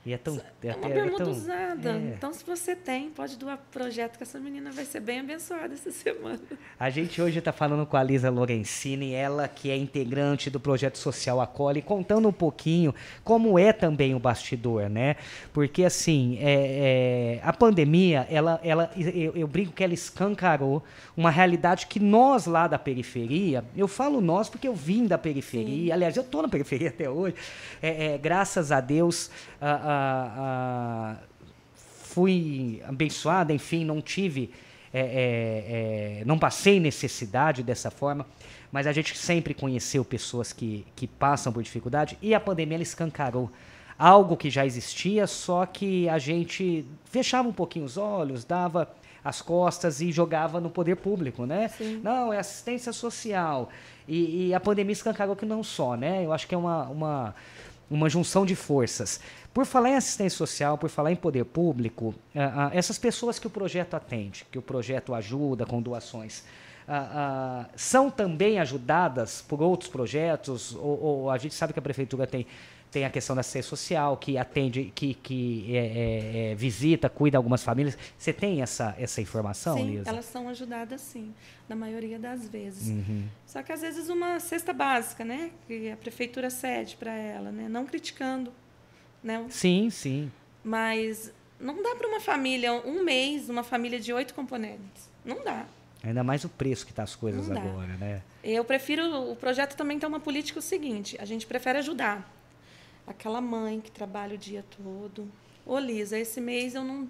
E 0.04 0.14
é 0.14 0.16
tão. 0.16 0.40
É, 0.62 0.68
é 0.68 0.74
uma 0.76 0.88
bermuda 0.88 1.22
é 1.22 1.24
tão, 1.24 1.30
usada. 1.30 1.90
É. 1.90 2.14
Então, 2.16 2.32
se 2.32 2.44
você 2.44 2.74
tem, 2.74 3.10
pode 3.10 3.36
doar 3.36 3.58
projeto, 3.70 4.16
que 4.16 4.22
essa 4.22 4.38
menina 4.38 4.70
vai 4.70 4.86
ser 4.86 5.00
bem 5.00 5.20
abençoada 5.20 5.74
essa 5.74 5.90
semana. 5.92 6.40
A 6.78 6.88
gente 6.88 7.20
hoje 7.20 7.38
está 7.38 7.52
falando 7.52 7.84
com 7.84 7.96
a 7.98 8.02
Lisa 8.02 8.30
Lorenzini, 8.30 9.12
ela 9.12 9.46
que 9.46 9.70
é 9.70 9.76
integrante 9.76 10.48
do 10.48 10.58
projeto 10.58 10.96
social 10.96 11.40
Acolhe, 11.40 11.82
contando 11.82 12.28
um 12.28 12.32
pouquinho 12.32 12.94
como 13.22 13.58
é 13.58 13.72
também 13.74 14.14
o 14.14 14.18
bastidor, 14.18 14.88
né? 14.88 15.16
Porque, 15.52 15.84
assim, 15.84 16.38
é, 16.40 17.38
é, 17.38 17.46
a 17.46 17.52
pandemia, 17.52 18.26
ela, 18.30 18.58
ela, 18.64 18.90
eu, 18.96 19.36
eu 19.36 19.46
brinco 19.46 19.72
que 19.72 19.84
ela 19.84 19.94
escancarou 19.94 20.82
uma 21.14 21.30
realidade 21.30 21.86
que 21.86 22.00
nós 22.00 22.46
lá 22.46 22.66
da 22.66 22.78
periferia, 22.78 23.62
eu 23.76 23.86
falo 23.86 24.22
nós 24.22 24.48
porque 24.48 24.66
eu 24.66 24.74
vim 24.74 25.06
da 25.06 25.18
periferia, 25.18 25.86
Sim. 25.88 25.92
aliás, 25.92 26.16
eu 26.16 26.22
estou 26.22 26.40
na 26.40 26.48
periferia 26.48 26.88
até 26.90 27.10
hoje, 27.10 27.34
é, 27.82 28.16
graças 28.16 28.72
a 28.72 28.80
Deus. 28.80 29.30
A, 29.60 29.70
a, 29.70 31.12
a, 31.12 31.16
fui 31.74 32.82
abençoada, 32.86 33.52
enfim, 33.52 33.84
não 33.84 34.00
tive, 34.00 34.50
é, 34.92 35.00
é, 35.00 36.20
é, 36.20 36.24
não 36.24 36.38
passei 36.38 36.80
necessidade 36.80 37.62
dessa 37.62 37.90
forma, 37.90 38.26
mas 38.72 38.86
a 38.86 38.92
gente 38.92 39.16
sempre 39.16 39.54
conheceu 39.54 40.04
pessoas 40.04 40.52
que, 40.52 40.84
que 40.96 41.06
passam 41.06 41.52
por 41.52 41.62
dificuldade 41.62 42.18
e 42.20 42.34
a 42.34 42.40
pandemia 42.40 42.76
ela 42.76 42.82
escancarou 42.82 43.50
algo 43.98 44.36
que 44.36 44.48
já 44.48 44.64
existia, 44.64 45.26
só 45.26 45.66
que 45.66 46.08
a 46.08 46.18
gente 46.18 46.86
fechava 47.04 47.46
um 47.46 47.52
pouquinho 47.52 47.84
os 47.84 47.98
olhos, 47.98 48.44
dava 48.44 48.88
as 49.22 49.42
costas 49.42 50.00
e 50.00 50.10
jogava 50.10 50.58
no 50.58 50.70
poder 50.70 50.96
público, 50.96 51.44
né? 51.44 51.68
Sim. 51.68 52.00
Não, 52.02 52.32
é 52.32 52.38
assistência 52.38 52.92
social. 52.92 53.68
E, 54.08 54.48
e, 54.48 54.54
a 54.54 54.58
pandemia 54.58 54.92
escancarou 54.92 55.36
que 55.36 55.44
não 55.44 55.62
só, 55.62 55.96
né? 55.96 56.24
Eu 56.24 56.32
acho 56.32 56.48
que 56.48 56.54
é 56.54 56.58
uma, 56.58 56.84
uma, 56.84 57.34
uma 57.90 58.08
junção 58.08 58.46
de 58.46 58.56
forças. 58.56 59.20
Por 59.52 59.66
falar 59.66 59.90
em 59.90 59.96
assistência 59.96 60.36
social, 60.36 60.78
por 60.78 60.88
falar 60.88 61.10
em 61.10 61.16
poder 61.16 61.44
público, 61.44 62.14
uh, 62.34 62.38
uh, 62.38 62.70
essas 62.72 62.98
pessoas 62.98 63.38
que 63.38 63.46
o 63.46 63.50
projeto 63.50 63.94
atende, 63.94 64.46
que 64.50 64.58
o 64.58 64.62
projeto 64.62 65.12
ajuda 65.12 65.66
com 65.66 65.82
doações, 65.82 66.44
uh, 66.88 67.66
são 67.74 68.10
também 68.10 68.60
ajudadas 68.60 69.42
por 69.42 69.60
outros 69.60 69.90
projetos? 69.90 70.74
Ou, 70.76 71.02
ou, 71.02 71.30
a 71.30 71.36
gente 71.36 71.54
sabe 71.54 71.72
que 71.72 71.80
a 71.80 71.82
prefeitura 71.82 72.28
tem, 72.28 72.46
tem 72.92 73.04
a 73.04 73.10
questão 73.10 73.34
da 73.34 73.40
assistência 73.40 73.68
social, 73.68 74.16
que 74.16 74.38
atende, 74.38 74.92
que, 74.94 75.14
que 75.14 75.76
é, 75.76 75.78
é, 75.78 76.52
é, 76.52 76.54
visita, 76.54 77.08
cuida 77.08 77.36
algumas 77.36 77.64
famílias. 77.64 77.98
Você 78.16 78.32
tem 78.32 78.62
essa, 78.62 78.94
essa 78.98 79.20
informação, 79.20 79.76
sim, 79.76 79.96
Lisa? 79.96 80.10
elas 80.10 80.26
são 80.26 80.48
ajudadas 80.48 81.00
sim, 81.00 81.34
na 81.68 81.74
maioria 81.74 82.20
das 82.20 82.48
vezes. 82.48 82.88
Uhum. 82.88 83.24
Só 83.46 83.64
que 83.64 83.72
às 83.72 83.80
vezes 83.80 84.08
uma 84.08 84.38
cesta 84.38 84.72
básica, 84.72 85.24
né? 85.24 85.50
Que 85.66 85.90
a 85.90 85.96
prefeitura 85.96 86.50
cede 86.50 86.96
para 86.96 87.12
ela, 87.12 87.50
né? 87.50 87.68
Não 87.68 87.84
criticando 87.84 88.52
né? 89.22 89.44
Sim, 89.48 89.90
sim. 89.90 90.30
Mas 90.62 91.32
não 91.58 91.82
dá 91.82 91.94
para 91.94 92.08
uma 92.08 92.20
família, 92.20 92.72
um 92.72 93.02
mês, 93.04 93.48
uma 93.48 93.62
família 93.62 94.00
de 94.00 94.12
oito 94.12 94.34
componentes. 94.34 95.10
Não 95.24 95.42
dá. 95.44 95.66
Ainda 96.02 96.24
mais 96.24 96.44
o 96.44 96.48
preço 96.48 96.86
que 96.86 96.92
tá 96.92 97.02
as 97.02 97.14
coisas 97.14 97.50
agora, 97.50 97.94
né? 97.98 98.22
Eu 98.42 98.64
prefiro, 98.64 99.30
o 99.30 99.36
projeto 99.36 99.76
também 99.76 99.98
tem 99.98 100.08
uma 100.08 100.20
política 100.20 100.58
o 100.58 100.62
seguinte, 100.62 101.16
a 101.20 101.26
gente 101.26 101.46
prefere 101.46 101.78
ajudar 101.78 102.26
aquela 103.06 103.40
mãe 103.40 103.80
que 103.80 103.90
trabalha 103.90 104.34
o 104.34 104.38
dia 104.38 104.64
todo. 104.82 105.28
Ô, 105.66 105.78
Lisa, 105.78 106.18
esse 106.18 106.40
mês 106.40 106.74
eu 106.74 106.84
não, 106.84 107.08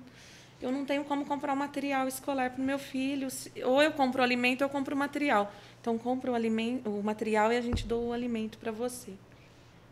eu 0.60 0.72
não 0.72 0.84
tenho 0.84 1.04
como 1.04 1.24
comprar 1.24 1.52
o 1.52 1.56
material 1.56 2.08
escolar 2.08 2.50
para 2.50 2.62
o 2.62 2.64
meu 2.64 2.78
filho. 2.78 3.28
Ou 3.64 3.82
eu 3.82 3.92
compro 3.92 4.20
o 4.20 4.24
alimento 4.24 4.62
ou 4.62 4.66
eu 4.66 4.70
compro 4.70 4.94
o 4.94 4.98
material. 4.98 5.52
Então, 5.80 5.96
compro 5.96 6.32
o, 6.32 6.34
alimento, 6.34 6.90
o 6.90 7.02
material 7.02 7.52
e 7.52 7.56
a 7.56 7.60
gente 7.60 7.86
dou 7.86 8.08
o 8.08 8.12
alimento 8.12 8.58
para 8.58 8.72
você. 8.72 9.12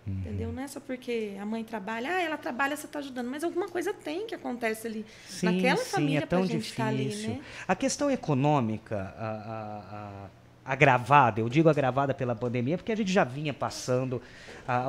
Uhum. 0.09 0.15
Entendeu? 0.21 0.53
Não 0.53 0.63
é 0.63 0.69
só 0.69 0.81
porque 0.81 1.37
a 1.41 1.45
mãe 1.45 1.63
trabalha, 1.63 2.11
ah, 2.11 2.23
ela 2.23 2.37
trabalha, 2.39 2.77
você 2.77 2.87
está 2.87 2.99
ajudando, 2.99 3.29
mas 3.29 3.45
alguma 3.45 3.69
coisa 3.69 3.93
tem 3.93 4.27
que 4.27 4.35
acontece 4.35 4.87
ali 4.87 5.05
sim, 5.29 5.47
naquela 5.47 5.77
sim, 5.77 5.91
família 5.91 6.19
é 6.19 6.27
tão 6.27 6.41
pra 6.41 6.49
gente 6.49 6.71
estar 6.71 6.93
difícil. 6.93 7.21
Tá 7.21 7.29
ali, 7.29 7.39
né? 7.39 7.45
A 7.67 7.75
questão 7.75 8.11
econômica, 8.11 9.15
a, 9.19 9.27
a, 9.27 9.97
a, 9.97 10.73
agravada, 10.73 11.41
eu 11.41 11.49
digo 11.49 11.69
agravada 11.69 12.15
pela 12.15 12.35
pandemia, 12.35 12.79
porque 12.79 12.93
a 12.93 12.97
gente 12.97 13.13
já 13.13 13.25
vinha 13.25 13.53
passando. 13.53 14.23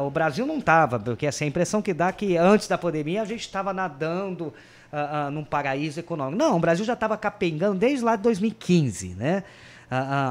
o 0.05 0.09
Brasil 0.09 0.45
não 0.45 0.59
estava, 0.59 0.99
porque 0.99 1.27
assim, 1.27 1.45
a 1.45 1.47
impressão 1.47 1.81
que 1.81 1.93
dá 1.93 2.07
é 2.07 2.11
que 2.13 2.37
antes 2.37 2.67
da 2.67 2.77
pandemia 2.77 3.21
a 3.21 3.25
gente 3.25 3.41
estava 3.41 3.73
nadando 3.73 4.53
uh, 4.91 5.31
num 5.31 5.43
paraíso 5.43 5.99
econômico. 5.99 6.37
Não, 6.37 6.57
o 6.57 6.59
Brasil 6.59 6.85
já 6.85 6.93
estava 6.93 7.17
capengando 7.17 7.77
desde 7.77 8.03
lá 8.03 8.15
de 8.15 8.23
2015, 8.23 9.15
né? 9.15 9.43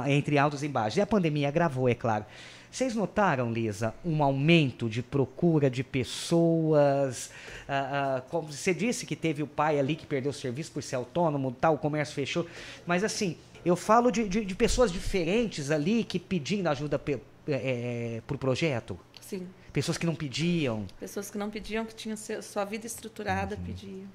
entre 0.07 0.39
altos 0.39 0.63
e 0.63 0.69
baixos. 0.69 0.99
E 0.99 1.01
a 1.01 1.07
pandemia 1.07 1.49
agravou, 1.49 1.89
é 1.89 1.95
claro. 1.95 2.25
Vocês 2.71 2.95
notaram, 2.95 3.53
Lisa, 3.53 3.95
um 4.05 4.23
aumento 4.23 4.89
de 4.89 5.03
procura 5.03 5.71
de 5.71 5.83
pessoas? 5.83 7.31
Ah, 7.67 8.19
ah, 8.19 8.21
como 8.29 8.53
você 8.53 8.75
disse 8.75 9.07
que 9.07 9.17
teve 9.17 9.43
o 9.43 9.47
pai 9.47 9.79
ali 9.79 9.97
que 9.97 10.07
perdeu 10.07 10.31
o 10.31 10.35
serviço 10.35 10.73
por 10.73 10.83
ser 10.83 10.97
autônomo, 10.97 11.51
tal, 11.53 11.75
o 11.75 11.79
comércio 11.79 12.15
fechou. 12.15 12.47
Mas 12.87 13.03
assim, 13.03 13.37
eu 13.65 13.75
falo 13.75 14.11
de, 14.11 14.29
de, 14.29 14.45
de 14.45 14.55
pessoas 14.55 14.93
diferentes 14.93 15.71
ali 15.71 16.05
que 16.05 16.19
pedindo 16.19 16.69
ajuda 16.69 16.99
para 16.99 17.19
é, 17.49 18.23
o 18.29 18.39
projeto. 18.39 18.99
Sim. 19.21 19.47
Pessoas 19.73 19.99
que 19.99 20.07
não 20.07 20.15
pediam. 20.15 20.87
Pessoas 20.99 21.31
que 21.31 21.39
não 21.39 21.51
pediam, 21.51 21.85
que 21.85 21.95
tinham 21.95 22.17
sua 22.17 22.65
vida 22.65 22.87
estruturada, 22.87 23.57
uhum. 23.57 23.65
pediam. 23.65 24.09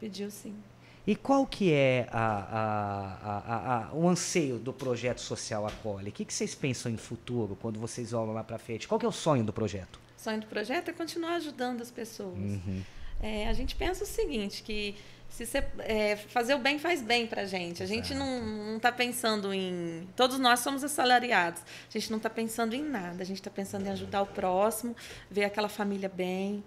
Pediu 0.00 0.30
sim. 0.30 0.54
E 1.06 1.14
qual 1.14 1.46
que 1.46 1.72
é 1.72 2.08
a, 2.10 2.26
a, 3.22 3.88
a, 3.90 3.94
o 3.94 4.08
anseio 4.08 4.58
do 4.58 4.72
projeto 4.72 5.20
social 5.20 5.66
Acolhe? 5.66 6.08
O 6.08 6.12
que, 6.12 6.24
que 6.24 6.32
vocês 6.32 6.54
pensam 6.54 6.90
em 6.90 6.96
futuro, 6.96 7.56
quando 7.60 7.78
vocês 7.78 8.12
olham 8.12 8.32
lá 8.32 8.42
para 8.42 8.58
frente? 8.58 8.88
Qual 8.88 8.98
que 8.98 9.04
é 9.04 9.08
o 9.08 9.12
sonho 9.12 9.44
do 9.44 9.52
projeto? 9.52 9.98
O 10.18 10.20
sonho 10.20 10.40
do 10.40 10.46
projeto 10.46 10.88
é 10.88 10.92
continuar 10.92 11.34
ajudando 11.34 11.82
as 11.82 11.90
pessoas. 11.90 12.38
Uhum. 12.38 12.82
É, 13.22 13.48
a 13.48 13.52
gente 13.52 13.74
pensa 13.76 14.04
o 14.04 14.06
seguinte, 14.06 14.62
que 14.62 14.94
se 15.28 15.44
você, 15.44 15.66
é, 15.80 16.16
fazer 16.16 16.54
o 16.54 16.58
bem 16.58 16.78
faz 16.78 17.02
bem 17.02 17.26
para 17.26 17.42
a 17.42 17.44
gente. 17.44 17.82
A 17.82 17.86
gente 17.86 18.14
não 18.14 18.76
está 18.76 18.92
pensando 18.92 19.52
em... 19.52 20.08
Todos 20.14 20.38
nós 20.38 20.60
somos 20.60 20.84
assalariados. 20.84 21.60
A 21.60 21.98
gente 21.98 22.08
não 22.10 22.18
está 22.18 22.30
pensando 22.30 22.72
em 22.72 22.82
nada. 22.82 23.20
A 23.20 23.26
gente 23.26 23.40
está 23.40 23.50
pensando 23.50 23.84
em 23.86 23.90
ajudar 23.90 24.22
o 24.22 24.26
próximo, 24.26 24.94
ver 25.28 25.44
aquela 25.44 25.68
família 25.68 26.08
bem. 26.08 26.62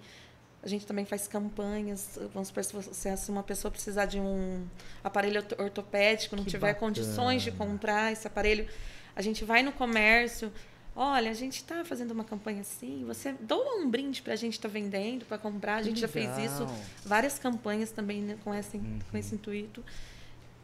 A 0.64 0.68
gente 0.68 0.86
também 0.86 1.06
faz 1.06 1.28
campanhas. 1.28 2.18
Vamos 2.34 2.50
supor, 2.50 2.64
se 2.64 3.32
uma 3.32 3.44
pessoa 3.44 3.72
precisar 3.72 4.06
de 4.06 4.20
um 4.20 4.66
aparelho 5.04 5.44
ortopédico, 5.58 6.36
não 6.36 6.44
que 6.44 6.50
tiver 6.50 6.74
bacana. 6.74 6.80
condições 6.80 7.44
de 7.44 7.52
comprar 7.52 8.12
esse 8.12 8.28
aparelho, 8.28 8.68
a 9.16 9.22
gente 9.22 9.46
vai 9.46 9.64
no 9.64 9.72
comércio. 9.72 10.52
Olha, 10.96 11.30
a 11.30 11.34
gente 11.34 11.58
está 11.58 11.86
fazendo 11.86 12.12
uma 12.12 12.24
campanha 12.24 12.62
assim. 12.62 13.06
Você 13.06 13.32
doa 13.34 13.76
um 13.76 13.90
brinde 13.90 14.22
para 14.22 14.34
a 14.34 14.36
gente 14.36 14.54
estar 14.54 14.68
tá 14.68 14.74
vendendo, 14.74 15.26
para 15.26 15.38
comprar. 15.38 15.76
A 15.76 15.84
gente 15.84 16.00
já 16.00 16.08
fez 16.08 16.36
isso, 16.40 16.68
várias 17.06 17.38
campanhas 17.38 17.92
também 17.92 18.22
né, 18.22 18.38
com, 18.44 18.54
esse, 18.54 18.78
uhum. 18.78 19.00
com 19.12 19.18
esse 19.18 19.36
intuito. 19.36 19.86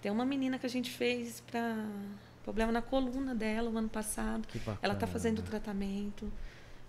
Tem 0.01 0.11
uma 0.11 0.25
menina 0.25 0.57
que 0.57 0.65
a 0.65 0.69
gente 0.69 0.89
fez 0.89 1.41
para 1.41 1.85
problema 2.43 2.71
na 2.71 2.81
coluna 2.81 3.33
dela 3.33 3.69
o 3.69 3.77
ano 3.77 3.89
passado. 3.89 4.47
Ela 4.81 4.95
está 4.95 5.07
fazendo 5.07 5.41
tratamento 5.41 6.31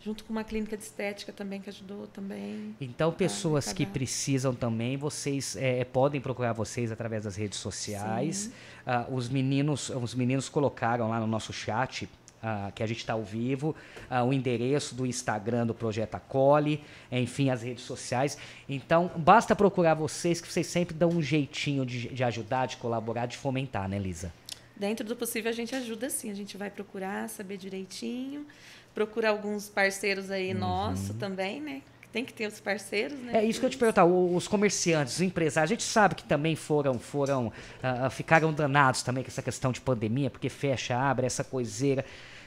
junto 0.04 0.22
com 0.24 0.32
uma 0.32 0.44
clínica 0.44 0.76
de 0.76 0.82
estética 0.82 1.32
também 1.32 1.62
que 1.62 1.70
ajudou 1.70 2.06
também. 2.08 2.76
Então, 2.78 3.10
pessoas 3.10 3.72
que 3.72 3.86
precisam 3.86 4.54
também, 4.54 4.98
vocês 4.98 5.56
é, 5.56 5.82
podem 5.82 6.20
procurar 6.20 6.52
vocês 6.52 6.92
através 6.92 7.24
das 7.24 7.36
redes 7.36 7.58
sociais. 7.58 8.52
Uh, 8.86 9.14
os 9.14 9.30
meninos, 9.30 9.88
os 9.88 10.14
meninos 10.14 10.48
colocaram 10.50 11.08
lá 11.08 11.18
no 11.18 11.26
nosso 11.26 11.52
chat 11.52 12.08
Uh, 12.44 12.70
que 12.72 12.82
a 12.82 12.86
gente 12.86 12.98
está 12.98 13.14
ao 13.14 13.24
vivo, 13.24 13.74
uh, 14.10 14.22
o 14.22 14.30
endereço 14.30 14.94
do 14.94 15.06
Instagram 15.06 15.66
do 15.66 15.72
Projeto 15.72 16.16
Acolhe, 16.16 16.84
enfim, 17.10 17.48
as 17.48 17.62
redes 17.62 17.84
sociais. 17.84 18.36
Então, 18.68 19.10
basta 19.16 19.56
procurar 19.56 19.94
vocês, 19.94 20.42
que 20.42 20.52
vocês 20.52 20.66
sempre 20.66 20.94
dão 20.94 21.08
um 21.08 21.22
jeitinho 21.22 21.86
de, 21.86 22.06
de 22.08 22.22
ajudar, 22.22 22.66
de 22.66 22.76
colaborar, 22.76 23.24
de 23.24 23.38
fomentar, 23.38 23.88
né, 23.88 23.98
Lisa? 23.98 24.30
Dentro 24.76 25.06
do 25.06 25.14
possível, 25.14 25.48
a 25.50 25.54
gente 25.54 25.74
ajuda 25.74 26.10
sim. 26.10 26.30
A 26.30 26.34
gente 26.34 26.56
vai 26.56 26.68
procurar 26.68 27.28
saber 27.30 27.56
direitinho, 27.56 28.44
procura 28.94 29.28
alguns 29.28 29.68
parceiros 29.68 30.30
aí 30.30 30.52
uhum. 30.52 30.60
nossos 30.60 31.16
também, 31.16 31.60
né? 31.60 31.82
Tem 32.12 32.24
que 32.24 32.32
ter 32.32 32.46
os 32.46 32.60
parceiros, 32.60 33.18
né? 33.18 33.38
É 33.38 33.44
isso 33.44 33.58
que 33.58 33.66
eu 33.66 33.70
te 33.70 33.76
perguntar. 33.76 34.04
Os 34.04 34.46
comerciantes, 34.46 35.14
os 35.14 35.20
empresários, 35.20 35.72
a 35.72 35.74
gente 35.74 35.82
sabe 35.82 36.14
que 36.14 36.22
também 36.22 36.54
foram, 36.54 36.96
foram, 36.96 37.48
uh, 37.48 38.08
ficaram 38.08 38.52
danados 38.52 39.02
também 39.02 39.24
com 39.24 39.28
essa 39.28 39.42
questão 39.42 39.72
de 39.72 39.80
pandemia, 39.80 40.30
porque 40.30 40.48
fecha, 40.48 40.96
abre, 40.96 41.26
essa 41.26 41.42
coiseira 41.42 42.04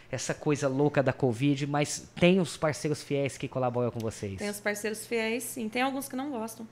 essa 0.10 0.34
coisa 0.34 0.70
louca 0.70 1.04
da 1.04 1.12
Covid, 1.12 1.68
mas 1.68 2.10
tem 2.16 2.40
os 2.40 2.56
parceiros 2.56 3.04
fiéis 3.04 3.38
que 3.38 3.48
colaboram 3.48 3.92
com 3.92 4.00
vocês? 4.00 4.38
Tem 4.38 4.50
os 4.50 4.60
parceiros 4.60 5.06
fiéis, 5.06 5.44
sim. 5.44 5.68
Tem 5.68 5.82
alguns 5.82 6.08
que 6.08 6.16
não 6.16 6.32
gostam 6.32 6.66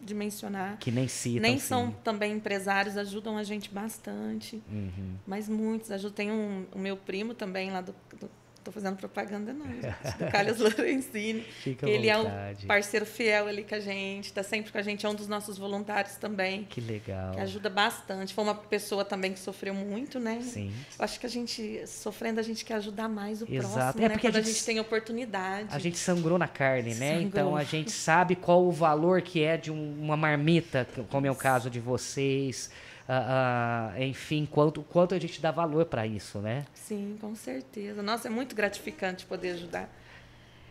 de 0.00 0.12
mencionar. 0.12 0.76
Que 0.78 0.90
nem 0.90 1.06
citam. 1.06 1.42
Nem 1.42 1.58
são 1.58 1.88
sim. 1.88 1.96
também 2.02 2.32
empresários, 2.32 2.96
ajudam 2.96 3.38
a 3.38 3.44
gente 3.44 3.70
bastante. 3.70 4.62
Uhum. 4.68 5.14
Mas 5.26 5.48
muitos 5.48 5.90
ajudam. 5.90 6.14
Tem 6.14 6.32
um, 6.32 6.66
o 6.72 6.78
meu 6.78 6.96
primo 6.96 7.32
também 7.32 7.70
lá 7.70 7.80
do, 7.80 7.94
do 8.18 8.28
Estou 8.64 8.72
fazendo 8.72 8.96
propaganda, 8.96 9.52
não, 9.52 9.66
gente. 9.66 10.16
Do 10.18 10.30
Carlos 10.32 10.56
Lorenzini. 10.58 11.42
Fica 11.42 11.86
ele 11.86 12.08
é 12.08 12.16
um 12.16 12.24
parceiro 12.66 13.04
fiel 13.04 13.46
ali 13.46 13.62
com 13.62 13.74
a 13.74 13.78
gente, 13.78 14.24
está 14.24 14.42
sempre 14.42 14.72
com 14.72 14.78
a 14.78 14.82
gente, 14.82 15.04
é 15.04 15.08
um 15.08 15.14
dos 15.14 15.28
nossos 15.28 15.58
voluntários 15.58 16.16
também. 16.16 16.64
Que 16.64 16.80
legal. 16.80 17.32
Que 17.34 17.40
ajuda 17.40 17.68
bastante. 17.68 18.32
Foi 18.32 18.42
uma 18.42 18.54
pessoa 18.54 19.04
também 19.04 19.34
que 19.34 19.38
sofreu 19.38 19.74
muito, 19.74 20.18
né? 20.18 20.40
Sim. 20.40 20.72
Eu 20.98 21.04
acho 21.04 21.20
que 21.20 21.26
a 21.26 21.28
gente, 21.28 21.86
sofrendo, 21.86 22.40
a 22.40 22.42
gente 22.42 22.64
quer 22.64 22.76
ajudar 22.76 23.06
mais 23.06 23.42
o 23.42 23.44
Exato. 23.46 23.74
próximo, 23.74 24.02
é 24.02 24.08
né? 24.08 24.14
Porque 24.14 24.28
Quando 24.28 24.36
a 24.36 24.40
gente, 24.40 24.48
a 24.48 24.52
gente 24.54 24.64
tem 24.64 24.80
oportunidade. 24.80 25.68
A 25.70 25.78
gente 25.78 25.98
sangrou 25.98 26.38
na 26.38 26.48
carne, 26.48 26.94
né? 26.94 27.16
Sangrou. 27.16 27.26
Então 27.26 27.56
a 27.56 27.64
gente 27.64 27.90
sabe 27.90 28.34
qual 28.34 28.64
o 28.64 28.72
valor 28.72 29.20
que 29.20 29.42
é 29.42 29.58
de 29.58 29.70
um, 29.70 29.94
uma 30.00 30.16
marmita, 30.16 30.88
como 31.10 31.26
é 31.26 31.30
o 31.30 31.36
caso 31.36 31.68
de 31.68 31.80
vocês 31.80 32.70
uh, 33.08 33.98
uh, 33.98 34.02
enfim, 34.02 34.46
quanto, 34.50 34.82
quanto 34.82 35.14
a 35.14 35.18
gente 35.18 35.40
dá 35.40 35.50
valor 35.50 35.86
para 35.86 36.06
isso, 36.06 36.38
né? 36.38 36.66
Sim, 36.74 37.16
com 37.20 37.34
certeza. 37.34 38.02
Nossa, 38.02 38.28
é 38.28 38.30
muito 38.30 38.54
gratificante 38.54 39.26
poder 39.26 39.50
ajudar. 39.50 39.88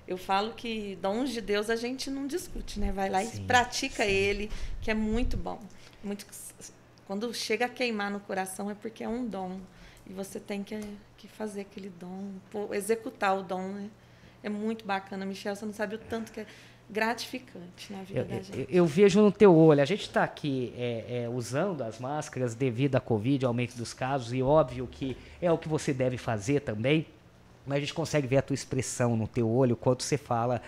Eu 0.07 0.17
falo 0.17 0.53
que 0.53 0.97
dons 1.01 1.31
de 1.31 1.39
Deus 1.39 1.69
a 1.69 1.75
gente 1.75 2.09
não 2.09 2.27
discute, 2.27 2.79
né? 2.79 2.91
Vai 2.91 3.09
lá 3.09 3.23
sim, 3.23 3.43
e 3.43 3.45
pratica 3.45 4.03
sim. 4.03 4.11
ele, 4.11 4.51
que 4.81 4.91
é 4.91 4.93
muito 4.93 5.37
bom. 5.37 5.59
Muito, 6.03 6.25
quando 7.07 7.33
chega 7.33 7.65
a 7.65 7.69
queimar 7.69 8.11
no 8.11 8.19
coração 8.19 8.69
é 8.69 8.75
porque 8.75 9.03
é 9.03 9.07
um 9.09 9.25
dom. 9.25 9.59
E 10.05 10.11
você 10.11 10.39
tem 10.39 10.61
que, 10.63 10.77
que 11.17 11.27
fazer 11.29 11.61
aquele 11.61 11.89
dom, 11.89 12.33
executar 12.71 13.37
o 13.37 13.43
dom, 13.43 13.69
né? 13.69 13.89
É 14.43 14.49
muito 14.49 14.83
bacana, 14.83 15.25
Michel. 15.25 15.55
Você 15.55 15.65
não 15.65 15.73
sabe 15.73 15.95
o 15.95 15.97
tanto 15.97 16.33
que 16.33 16.41
é 16.41 16.45
gratificante 16.89 17.91
na 17.91 18.03
vida 18.03 18.19
eu, 18.19 18.25
da 18.25 18.35
gente. 18.35 18.59
Eu, 18.59 18.67
eu, 18.69 18.85
vejo 18.85 19.21
no 19.21 19.31
teu 19.31 19.55
olho, 19.55 19.81
a 19.81 19.85
gente 19.85 20.01
está 20.01 20.23
aqui 20.23 20.73
é, 20.77 21.23
é, 21.23 21.29
usando 21.29 21.81
as 21.81 21.99
máscaras 21.99 22.53
devido 22.53 22.95
à 22.95 22.99
Covid, 22.99 23.45
aumento 23.45 23.75
dos 23.75 23.93
casos, 23.93 24.33
e 24.33 24.41
óbvio 24.41 24.87
que 24.87 25.17
é 25.41 25.51
o 25.51 25.57
que 25.57 25.67
você 25.67 25.93
deve 25.93 26.17
fazer 26.17 26.61
também, 26.61 27.07
mas 27.65 27.77
a 27.77 27.79
gente 27.79 27.93
consegue 27.93 28.27
ver 28.27 28.37
a 28.37 28.41
tua 28.41 28.53
expressão 28.53 29.15
no 29.15 29.27
teu 29.27 29.49
olho, 29.49 29.73
o 29.73 29.77
quanto 29.77 30.03
você 30.03 30.17
fala 30.17 30.61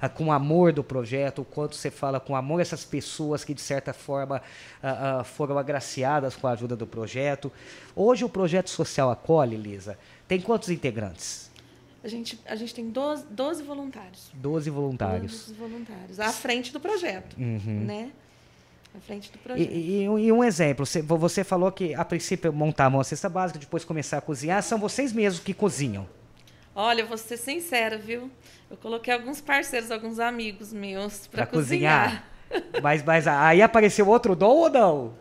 ah, 0.00 0.08
com 0.08 0.32
amor 0.32 0.72
do 0.72 0.82
projeto, 0.82 1.42
o 1.42 1.44
quanto 1.44 1.76
você 1.76 1.90
fala 1.90 2.18
com 2.18 2.34
amor 2.34 2.60
essas 2.60 2.84
pessoas 2.84 3.44
que 3.44 3.52
de 3.52 3.60
certa 3.60 3.92
forma 3.92 4.42
ah, 4.82 5.20
ah, 5.20 5.24
foram 5.24 5.58
agraciadas 5.58 6.34
com 6.34 6.46
a 6.46 6.52
ajuda 6.52 6.74
do 6.74 6.86
projeto. 6.86 7.52
Hoje 7.94 8.24
o 8.24 8.28
projeto 8.28 8.70
social 8.70 9.10
acolhe, 9.10 9.56
Lisa, 9.56 9.98
tem 10.26 10.40
quantos 10.40 10.70
integrantes? 10.70 11.49
A 12.02 12.08
gente, 12.08 12.40
a 12.46 12.56
gente 12.56 12.74
tem 12.74 12.88
12, 12.88 13.26
12 13.30 13.62
voluntários. 13.62 14.30
12 14.34 14.70
voluntários. 14.70 15.46
12 15.48 15.54
voluntários. 15.54 16.20
À 16.20 16.32
frente 16.32 16.72
do 16.72 16.80
projeto. 16.80 17.36
Uhum. 17.38 17.84
Né? 17.84 18.10
À 18.96 19.00
frente 19.00 19.30
do 19.30 19.38
projeto. 19.38 19.70
E, 19.70 20.00
e, 20.00 20.02
e, 20.04 20.32
um 20.32 20.42
exemplo, 20.42 20.86
você, 20.86 21.02
você 21.02 21.44
falou 21.44 21.70
que 21.70 21.94
a 21.94 22.04
princípio 22.04 22.52
montavam 22.52 22.98
uma 22.98 23.04
cesta 23.04 23.28
básica, 23.28 23.58
depois 23.58 23.84
começar 23.84 24.18
a 24.18 24.20
cozinhar. 24.20 24.62
São 24.62 24.78
vocês 24.78 25.12
mesmos 25.12 25.42
que 25.42 25.52
cozinham? 25.52 26.08
Olha, 26.74 27.02
eu 27.02 27.06
vou 27.06 27.18
ser 27.18 27.36
sincera, 27.36 27.98
viu? 27.98 28.30
Eu 28.70 28.76
coloquei 28.78 29.12
alguns 29.12 29.40
parceiros, 29.40 29.90
alguns 29.90 30.18
amigos 30.18 30.72
meus 30.72 31.26
para 31.26 31.46
cozinhar. 31.46 32.24
cozinhar. 32.48 32.82
mas, 32.82 33.02
mas 33.02 33.28
aí 33.28 33.60
apareceu 33.60 34.08
outro 34.08 34.34
dom 34.34 34.56
ou 34.56 34.70
não? 34.70 35.14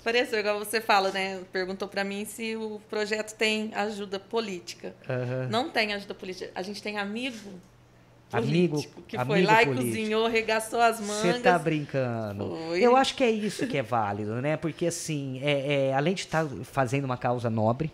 Apareceu, 0.00 0.38
igual 0.38 0.58
você 0.58 0.80
fala, 0.80 1.10
né? 1.10 1.40
Perguntou 1.52 1.86
para 1.86 2.02
mim 2.02 2.24
se 2.24 2.56
o 2.56 2.80
projeto 2.88 3.34
tem 3.36 3.70
ajuda 3.74 4.18
política. 4.18 4.94
Uhum. 5.08 5.48
Não 5.50 5.70
tem 5.70 5.92
ajuda 5.92 6.14
política. 6.14 6.50
A 6.54 6.62
gente 6.62 6.82
tem 6.82 6.98
amigo 6.98 7.60
amigo 8.32 8.74
político, 8.76 9.02
que 9.02 9.16
amigo 9.16 9.32
foi 9.32 9.42
lá 9.42 9.58
político. 9.64 9.82
e 9.82 9.84
cozinhou, 9.86 10.28
regaçou 10.28 10.80
as 10.80 11.00
mangas. 11.00 11.36
Você 11.36 11.40
tá 11.40 11.58
brincando. 11.58 12.56
Foi. 12.68 12.80
Eu 12.80 12.96
acho 12.96 13.14
que 13.14 13.24
é 13.24 13.30
isso 13.30 13.66
que 13.66 13.76
é 13.76 13.82
válido, 13.82 14.40
né? 14.40 14.56
Porque, 14.56 14.86
assim, 14.86 15.40
é, 15.42 15.88
é 15.88 15.94
além 15.94 16.14
de 16.14 16.22
estar 16.22 16.44
tá 16.44 16.50
fazendo 16.62 17.04
uma 17.04 17.16
causa 17.16 17.50
nobre, 17.50 17.90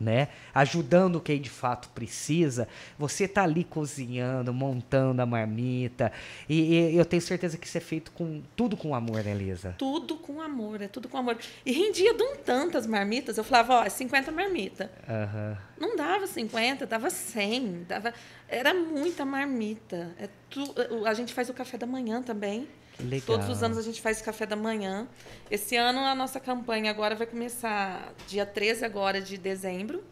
né? 0.00 0.28
Ajudando 0.54 1.20
quem 1.20 1.40
de 1.40 1.50
fato 1.50 1.88
precisa. 1.90 2.68
Você 2.98 3.26
tá 3.26 3.42
ali 3.42 3.64
cozinhando, 3.64 4.52
montando 4.52 5.20
a 5.20 5.26
marmita. 5.26 6.12
E, 6.48 6.74
e, 6.74 6.96
eu 6.96 7.04
tenho 7.04 7.22
certeza 7.22 7.58
que 7.58 7.66
isso 7.66 7.76
é 7.76 7.80
feito 7.80 8.10
com 8.12 8.42
tudo 8.54 8.76
com 8.76 8.94
amor, 8.94 9.24
né, 9.24 9.32
Elisa? 9.32 9.74
Tudo 9.78 10.16
com 10.16 10.40
amor, 10.40 10.80
é 10.80 10.88
tudo 10.88 11.08
com 11.08 11.18
amor. 11.18 11.36
E 11.64 11.72
rendia 11.72 12.14
de 12.14 12.22
um 12.22 12.36
tantas 12.36 12.86
marmitas. 12.86 13.36
Eu 13.36 13.44
falava, 13.44 13.80
ó, 13.80 13.84
é 13.84 13.88
50 13.88 14.30
marmita. 14.30 14.90
Uhum. 15.08 15.56
Não 15.78 15.96
dava 15.96 16.26
50, 16.26 16.86
dava 16.86 17.10
100. 17.10 17.84
Dava... 17.88 18.14
Era 18.48 18.72
muita 18.74 19.24
marmita. 19.24 20.14
É 20.18 20.28
tu... 20.48 20.74
A 21.06 21.14
gente 21.14 21.32
faz 21.32 21.48
o 21.48 21.54
café 21.54 21.76
da 21.76 21.86
manhã 21.86 22.22
também. 22.22 22.68
Legal. 23.00 23.26
Todos 23.26 23.48
os 23.48 23.62
anos 23.62 23.78
a 23.78 23.82
gente 23.82 24.00
faz 24.00 24.20
café 24.20 24.44
da 24.44 24.56
manhã. 24.56 25.06
Esse 25.50 25.76
ano 25.76 26.00
a 26.00 26.14
nossa 26.14 26.40
campanha 26.40 26.90
agora 26.90 27.14
vai 27.14 27.26
começar 27.26 28.12
dia 28.26 28.44
13 28.44 28.84
agora 28.84 29.20
de 29.20 29.38
dezembro, 29.38 30.02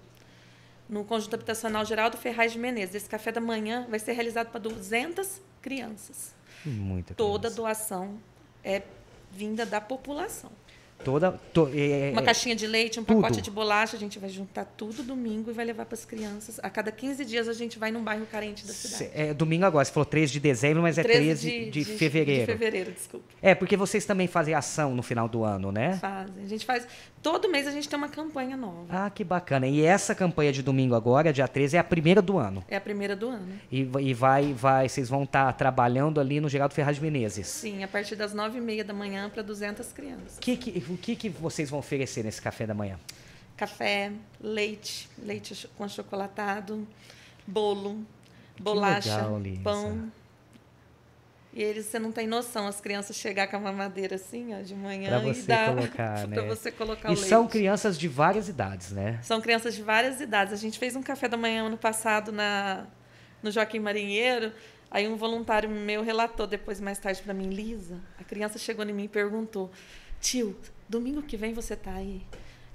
no 0.89 1.05
Conjunto 1.05 1.35
Habitacional 1.35 1.85
Geraldo 1.85 2.17
Ferraz 2.17 2.53
de 2.53 2.59
Menezes. 2.59 2.95
Esse 2.95 3.09
café 3.09 3.33
da 3.33 3.41
manhã 3.41 3.87
vai 3.91 3.99
ser 3.99 4.13
realizado 4.13 4.51
para 4.51 4.61
200 4.61 5.41
crianças. 5.61 6.35
Muita 6.65 7.15
Toda 7.15 7.49
criança. 7.49 7.57
doação 7.57 8.21
é 8.63 8.83
vinda 9.33 9.67
da 9.67 9.81
população. 9.81 10.51
Toda, 11.05 11.33
to, 11.53 11.71
é, 11.75 12.11
uma 12.13 12.23
caixinha 12.23 12.57
de 12.57 12.67
leite, 12.67 12.99
um 12.99 13.05
tudo. 13.05 13.21
pacote 13.21 13.41
de 13.41 13.51
bolacha, 13.51 13.97
a 13.97 14.01
gente 14.01 14.19
vai 14.19 14.29
juntar 14.29 14.65
tudo 14.65 15.03
domingo 15.03 15.51
e 15.51 15.53
vai 15.53 15.65
levar 15.65 15.87
para 15.87 15.95
as 15.95 16.05
crianças. 16.05 16.59
A 16.63 16.69
cada 16.69 16.91
15 16.91 17.25
dias 17.25 17.49
a 17.49 17.53
gente 17.53 17.79
vai 17.79 17.93
num 17.93 18.03
bairro 18.03 18.27
carente 18.27 18.67
da 18.67 18.73
cidade. 18.73 19.11
É 19.15 19.33
domingo 19.33 19.65
agora, 19.65 19.85
você 19.85 19.93
falou 19.93 20.05
13 20.05 20.33
de 20.33 20.41
dezembro, 20.41 20.83
mas 20.83 20.99
é 20.99 21.03
13, 21.03 21.19
13 21.19 21.49
de, 21.49 21.65
de, 21.65 21.71
de, 21.71 21.85
fevereiro. 21.85 22.47
De 22.47 22.59
fevereiro, 22.59 22.93
desculpa. 22.93 23.25
É, 23.41 23.55
porque 23.55 23.77
vocês 23.77 24.05
também 24.05 24.27
fazem 24.27 24.55
ação 24.55 24.95
no 24.95 25.03
final 25.03 25.29
do 25.29 25.45
ano, 25.45 25.71
né? 25.71 25.99
Fazem. 26.01 26.45
A 26.45 26.49
gente 26.49 26.67
faz. 26.67 26.87
Todo 27.27 27.49
mês 27.49 27.67
a 27.67 27.73
gente 27.73 27.89
tem 27.89 27.99
uma 27.99 28.09
campanha 28.09 28.57
nova. 28.57 28.87
Ah, 28.89 29.11
que 29.11 29.25
bacana. 29.25 29.67
E 29.67 29.83
essa 29.83 30.15
campanha 30.15 30.53
de 30.53 30.63
domingo 30.63 30.95
agora, 30.95 31.33
dia 31.33 31.49
13, 31.49 31.77
é 31.77 31.81
a 31.81 31.85
primeira 31.85 32.23
do 32.23 32.39
ano. 32.39 32.65
É 32.69 32.77
a 32.77 32.81
primeira 32.81 33.17
do 33.17 33.29
ano. 33.29 33.53
E, 33.71 33.81
e 34.01 34.15
vai, 34.15 34.53
vai, 34.53 34.89
vocês 34.89 35.09
vão 35.09 35.25
estar 35.25 35.47
tá 35.47 35.53
trabalhando 35.53 36.21
ali 36.21 36.41
no 36.41 36.49
Geraldo 36.49 36.73
Ferraz 36.73 36.97
de 36.97 37.03
Menezes. 37.03 37.49
Sim, 37.49 37.83
a 37.83 37.89
partir 37.89 38.15
das 38.15 38.33
9h30 38.33 38.85
da 38.85 38.95
manhã 38.95 39.29
para 39.29 39.43
200 39.43 39.93
crianças. 39.93 40.39
Que, 40.41 40.57
que, 40.57 40.85
o 40.89 40.97
que, 40.97 41.17
que 41.17 41.29
vocês 41.29 41.67
vocês 41.67 41.71
vão 41.71 41.79
oferecer 41.79 42.23
nesse 42.23 42.41
café 42.41 42.67
da 42.67 42.75
manhã? 42.75 42.99
Café, 43.57 44.13
leite, 44.41 45.09
leite 45.19 45.69
com 45.77 45.85
achocolatado, 45.85 46.87
bolo, 47.47 48.05
bolacha, 48.61 49.27
legal, 49.39 49.63
pão. 49.65 50.13
E 51.57 51.63
eles, 51.63 51.87
você 51.87 51.99
não 51.99 52.13
tem 52.13 52.27
noção, 52.27 52.67
as 52.67 52.83
crianças 52.83 53.17
chegar 53.17 53.47
com 53.47 53.57
a 53.57 53.59
mamadeira 53.59 54.17
assim, 54.17 54.55
ó, 54.55 54.61
de 54.61 54.75
manhã 54.75 55.09
pra 55.09 55.21
você 55.21 55.41
e 55.41 55.43
dar 55.45 55.75
colocar, 55.75 56.29
né? 56.29 56.37
para 56.37 56.45
você 56.55 56.71
colocar 56.71 57.09
e 57.09 57.13
o 57.13 57.15
leite. 57.15 57.29
são 57.31 57.49
crianças 57.49 57.99
de 57.99 58.07
várias 58.09 58.47
idades, 58.47 58.93
né? 58.93 59.19
São 59.23 59.41
crianças 59.41 59.75
de 59.75 59.83
várias 59.83 60.21
idades. 60.21 60.53
A 60.53 60.57
gente 60.57 60.79
fez 60.79 60.95
um 60.95 61.03
café 61.03 61.29
da 61.29 61.37
manhã 61.39 61.65
ano 61.65 61.79
passado 61.79 62.31
na 62.31 62.87
no 63.43 63.51
Joaquim 63.51 63.79
Marinheiro. 63.79 64.53
Aí 64.91 65.09
um 65.09 65.17
voluntário 65.17 65.71
meu 65.71 66.03
relatou 66.03 66.47
depois 66.47 66.79
mais 66.79 66.99
tarde 66.99 67.23
para 67.23 67.33
mim, 67.33 67.49
Lisa, 67.49 68.03
a 68.21 68.25
criança 68.25 68.59
chegou 68.59 68.85
em 68.85 68.93
mim 68.93 69.05
e 69.05 69.09
perguntou: 69.09 69.71
"Tio, 70.21 70.55
Domingo 70.87 71.23
que 71.23 71.39
vem 71.39 71.55
você 71.55 71.75
tá 71.75 71.95
aí. 71.95 72.21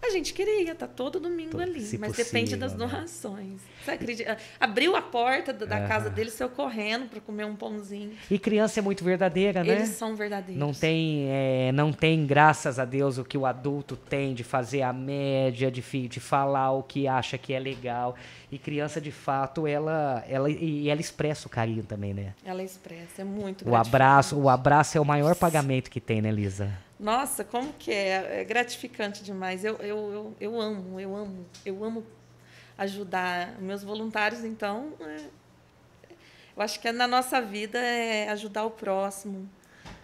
A 0.04 0.10
gente 0.10 0.34
queria 0.34 0.72
estar 0.72 0.88
tá 0.88 0.88
todo 0.88 1.20
domingo 1.20 1.52
Todo- 1.52 1.62
ali, 1.62 1.80
mas 1.80 2.12
possível, 2.12 2.26
depende 2.26 2.56
das 2.56 2.74
né? 2.74 2.88
doações. 2.88 3.62
Você 3.84 3.92
acredita? 3.92 4.38
Abriu 4.60 4.96
a 4.96 5.02
porta 5.02 5.54
da, 5.54 5.88
casa 5.88 6.10
dele, 6.10 6.32
saiu 6.32 6.50
correndo 6.50 7.08
para 7.08 7.22
comer 7.22 7.46
um 7.46 7.56
pãozinho. 7.56 8.14
E 8.30 8.40
criança 8.40 8.80
é 8.80 8.82
muito 8.82 9.04
verdadeira, 9.04 9.64
né? 9.64 9.76
Eles 9.76 9.90
são 9.90 10.16
verdadeiros. 10.16 10.60
Não 10.60 10.74
tem, 10.74 11.28
é, 11.30 11.72
não 11.72 11.94
tem, 11.94 12.26
graças 12.26 12.80
a 12.80 12.86
Deus, 12.86 13.18
o 13.18 13.24
que 13.24 13.38
o 13.38 13.46
adulto 13.46 13.96
tem 13.96 14.34
de 14.34 14.44
fazer 14.44 14.82
a 14.82 14.92
média, 14.92 15.72
de, 15.72 15.82
de 16.08 16.20
falar 16.20 16.72
o 16.72 16.84
que 16.84 17.08
acha 17.08 17.38
que 17.38 17.54
é 17.54 17.60
legal. 17.60 18.16
E 18.52 18.58
criança, 18.58 19.00
de 19.00 19.12
fato, 19.12 19.66
ela, 19.66 20.24
ela, 20.28 20.50
e 20.50 20.90
ela 20.90 21.00
expressa 21.00 21.48
o 21.48 21.50
carinho 21.50 21.84
também, 21.84 22.14
né? 22.14 22.34
Ela 22.44 22.64
expressa, 22.64 23.22
é 23.22 23.26
muito 23.26 23.68
O 23.70 23.76
abraço, 23.76 24.38
o 24.38 24.50
abraço 24.50 24.98
é 24.98 25.02
o 25.02 25.06
maior 25.06 25.36
pagamento 25.36 25.90
que 25.90 26.02
tem, 26.02 26.22
né, 26.22 26.32
Lisa? 26.32 26.72
Nossa, 27.02 27.44
como 27.44 27.74
que 27.74 27.92
é? 27.92 28.42
É 28.42 28.44
gratificante 28.44 29.24
demais. 29.24 29.66
Eu, 29.66 29.76
eu, 29.78 29.98
eu, 30.14 30.36
eu 30.40 30.62
amo, 30.62 31.00
eu 31.00 31.16
amo, 31.16 31.46
eu 31.66 31.84
amo 31.84 32.06
ajudar 32.78 33.60
meus 33.60 33.84
voluntários, 33.84 34.44
então. 34.46 34.94
é, 35.02 35.18
eu 36.56 36.62
acho 36.62 36.80
que 36.80 36.88
é 36.88 36.92
na 36.92 37.08
nossa 37.08 37.42
vida 37.42 37.80
é 37.80 38.30
ajudar 38.30 38.66
o 38.66 38.72
próximo, 38.72 39.50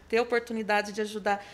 ter 0.09 0.17
a 0.17 0.21
oportunidade 0.23 0.91
de 0.91 1.01
ajudar. 1.01 1.45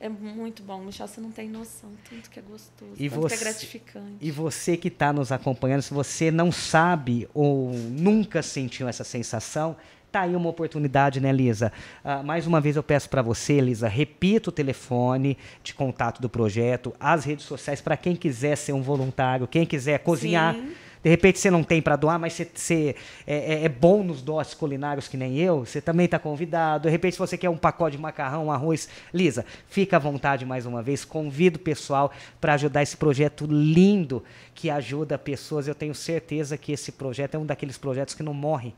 É 0.00 0.08
muito 0.08 0.62
bom, 0.62 0.78
Michel, 0.80 1.08
você 1.08 1.20
não 1.20 1.32
tem 1.32 1.48
noção, 1.48 1.90
tanto 2.08 2.30
que 2.30 2.38
é 2.38 2.42
gostoso, 2.42 2.92
E 2.96 3.10
tanto 3.10 3.10
que 3.10 3.18
você- 3.18 3.34
é 3.34 3.38
gratificante. 3.38 4.16
E 4.20 4.30
você 4.30 4.76
que 4.76 4.86
está 4.88 5.12
nos 5.12 5.32
acompanhando, 5.32 5.82
se 5.82 5.92
você 5.92 6.30
não 6.30 6.52
sabe 6.52 7.28
ou 7.34 7.70
nunca 7.72 8.40
sentiu 8.40 8.86
essa 8.88 9.02
sensação, 9.02 9.76
tá 10.10 10.22
aí 10.22 10.34
uma 10.34 10.48
oportunidade, 10.48 11.20
né, 11.20 11.30
Lisa? 11.32 11.72
Ah, 12.04 12.22
mais 12.22 12.46
uma 12.46 12.60
vez 12.60 12.76
eu 12.76 12.82
peço 12.82 13.08
para 13.10 13.22
você, 13.22 13.60
Lisa, 13.60 13.88
repita 13.88 14.48
o 14.50 14.52
telefone 14.52 15.36
de 15.62 15.74
contato 15.74 16.20
do 16.20 16.28
projeto, 16.28 16.94
as 16.98 17.24
redes 17.24 17.44
sociais 17.44 17.80
para 17.80 17.96
quem 17.96 18.16
quiser 18.16 18.56
ser 18.56 18.72
um 18.72 18.82
voluntário, 18.82 19.46
quem 19.46 19.66
quiser 19.66 19.98
cozinhar. 20.00 20.54
Sim. 20.54 20.72
De 21.00 21.08
repente 21.08 21.38
você 21.38 21.48
não 21.48 21.62
tem 21.62 21.80
para 21.80 21.94
doar, 21.94 22.18
mas 22.18 22.32
você, 22.32 22.50
você 22.52 22.96
é, 23.24 23.54
é- 23.54 23.64
é 23.64 23.68
bom 23.68 24.02
nos 24.02 24.20
doces 24.20 24.52
culinários 24.52 25.06
que 25.06 25.16
nem 25.16 25.38
eu, 25.38 25.64
você 25.64 25.80
também 25.80 26.06
está 26.06 26.18
convidado. 26.18 26.82
De 26.88 26.90
repente, 26.90 27.12
se 27.12 27.18
você 27.20 27.38
quer 27.38 27.48
um 27.48 27.56
pacote 27.56 27.96
de 27.96 28.02
macarrão, 28.02 28.46
um 28.46 28.52
arroz, 28.52 28.88
Lisa, 29.14 29.46
fica 29.68 29.94
à 29.94 29.98
vontade 30.00 30.44
mais 30.44 30.66
uma 30.66 30.82
vez. 30.82 31.04
Convido 31.04 31.56
o 31.56 31.60
pessoal 31.60 32.10
para 32.40 32.54
ajudar 32.54 32.82
esse 32.82 32.96
projeto 32.96 33.46
lindo 33.48 34.24
que 34.56 34.68
ajuda 34.70 35.16
pessoas. 35.16 35.68
Eu 35.68 35.74
tenho 35.74 35.94
certeza 35.94 36.58
que 36.58 36.72
esse 36.72 36.90
projeto 36.90 37.36
é 37.36 37.38
um 37.38 37.46
daqueles 37.46 37.78
projetos 37.78 38.12
que 38.12 38.22
não 38.24 38.34
morre, 38.34 38.74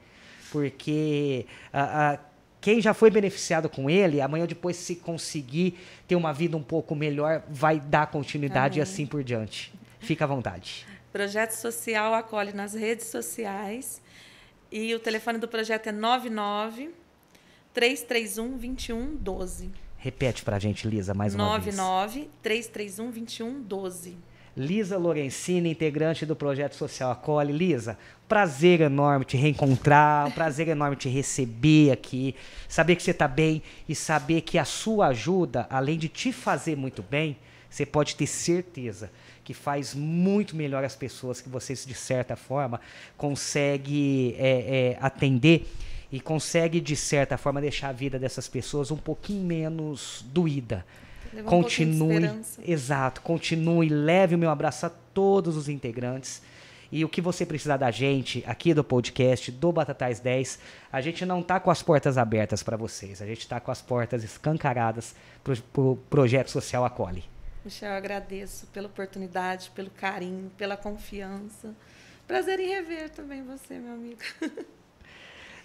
porque 0.51 1.47
ah, 1.73 2.13
ah, 2.13 2.19
quem 2.61 2.81
já 2.81 2.93
foi 2.93 3.11
beneficiado 3.11 3.69
com 3.69 3.89
ele, 3.89 4.21
amanhã 4.21 4.43
ou 4.43 4.49
depois, 4.49 4.77
se 4.77 4.97
conseguir 4.97 5.79
ter 6.07 6.15
uma 6.15 6.33
vida 6.33 6.57
um 6.57 6.63
pouco 6.63 6.95
melhor, 6.95 7.43
vai 7.49 7.81
dar 7.81 8.07
continuidade 8.09 8.79
e 8.79 8.83
Amém. 8.83 8.93
assim 8.93 9.07
por 9.07 9.25
diante. 9.25 9.73
Fica 9.99 10.25
à 10.25 10.27
vontade. 10.27 10.87
Projeto 11.13 11.53
Social 11.53 12.15
acolhe 12.15 12.53
nas 12.53 12.75
redes 12.75 13.07
sociais 13.07 14.01
e 14.71 14.95
o 14.95 15.01
telefone 15.01 15.39
do 15.39 15.49
projeto 15.49 15.89
é 15.89 15.93
99 15.93 16.91
331 17.73 18.57
2112. 18.57 19.71
Repete 19.97 20.43
pra 20.43 20.59
gente, 20.59 20.89
Lisa, 20.89 21.13
mais 21.13 21.35
uma 21.35 21.59
vez. 21.59 21.77
99 21.77 22.31
331 22.43 23.11
2112. 23.11 24.30
Lisa 24.57 24.99
Lorenzini, 24.99 25.71
integrante 25.71 26.27
do 26.27 26.35
Projeto 26.35 26.75
Social 26.75 27.11
Acolhe. 27.11 27.53
Lisa, 27.53 27.97
prazer 28.29 28.81
enorme 28.81 29.25
te 29.25 29.37
reencontrar, 29.37 30.27
um 30.27 30.31
prazer 30.31 30.69
enorme 30.69 30.97
te 30.97 31.09
receber 31.09 31.93
aqui, 31.93 32.35
saber 32.69 32.97
que 32.97 33.03
você 33.03 33.13
está 33.13 33.29
bem 33.29 33.63
e 33.89 33.95
saber 33.95 34.41
que 34.41 34.59
a 34.59 34.65
sua 34.65 35.09
ajuda, 35.09 35.67
além 35.71 35.99
de 35.99 36.09
te 36.09 36.33
fazer 36.33 36.77
muito 36.77 37.03
bem, 37.03 37.37
você 37.69 37.87
pode 37.87 38.17
ter 38.17 38.27
certeza 38.27 39.11
que 39.45 39.55
faz 39.55 39.95
muito 39.95 40.57
melhor 40.57 40.85
as 40.85 40.97
pessoas 40.97 41.41
que 41.41 41.49
você, 41.49 41.75
de 41.75 41.95
certa 41.95 42.35
forma, 42.35 42.81
consegue 43.17 44.35
é, 44.39 44.97
é, 44.97 44.99
atender 45.01 45.67
e 46.11 46.21
consegue, 46.21 46.81
de 46.81 46.97
certa 46.97 47.39
forma, 47.39 47.61
deixar 47.61 47.91
a 47.91 47.93
vida 47.93 48.19
dessas 48.19 48.49
pessoas 48.49 48.91
um 48.91 48.97
pouquinho 48.97 49.45
menos 49.45 50.25
doída. 50.33 50.85
Um 51.33 51.37
de 51.37 51.43
Continue, 51.45 52.15
esperança. 52.15 52.63
exato, 52.65 53.21
continue, 53.21 53.89
leve 53.89 54.35
o 54.35 54.39
meu 54.39 54.51
abraço 54.51 54.87
a 54.87 54.91
todos 54.91 55.57
os 55.57 55.69
integrantes. 55.69 56.43
E 56.93 57.05
o 57.05 57.09
que 57.09 57.21
você 57.21 57.47
precisar 57.47 57.77
da 57.77 57.91
gente 57.91 58.43
aqui 58.47 58.75
do 58.75 58.83
podcast, 58.83 59.53
do 59.53 59.71
Batatais 59.71 60.19
10, 60.19 60.59
a 60.93 61.01
gente 61.01 61.25
não 61.25 61.41
tá 61.41 61.61
com 61.61 61.71
as 61.71 61.83
portas 61.83 62.19
abertas 62.19 62.65
para 62.65 62.77
vocês, 62.77 63.23
a 63.23 63.27
gente 63.27 63.47
tá 63.47 63.61
com 63.61 63.71
as 63.71 63.81
portas 63.81 64.25
escancaradas 64.25 65.15
pro, 65.45 65.57
pro 65.57 65.97
Projeto 66.11 66.51
Social 66.51 66.85
Acolhe. 66.85 67.23
Michel, 67.65 67.91
eu 67.91 67.97
agradeço 67.97 68.67
pela 68.69 68.89
oportunidade, 68.89 69.71
pelo 69.73 69.91
carinho, 69.91 70.51
pela 70.59 70.77
confiança. 70.77 71.75
Prazer 72.27 72.59
em 72.59 72.69
rever 72.69 73.11
também 73.11 73.43
você, 73.45 73.79
meu 73.79 73.93
amigo. 73.93 74.21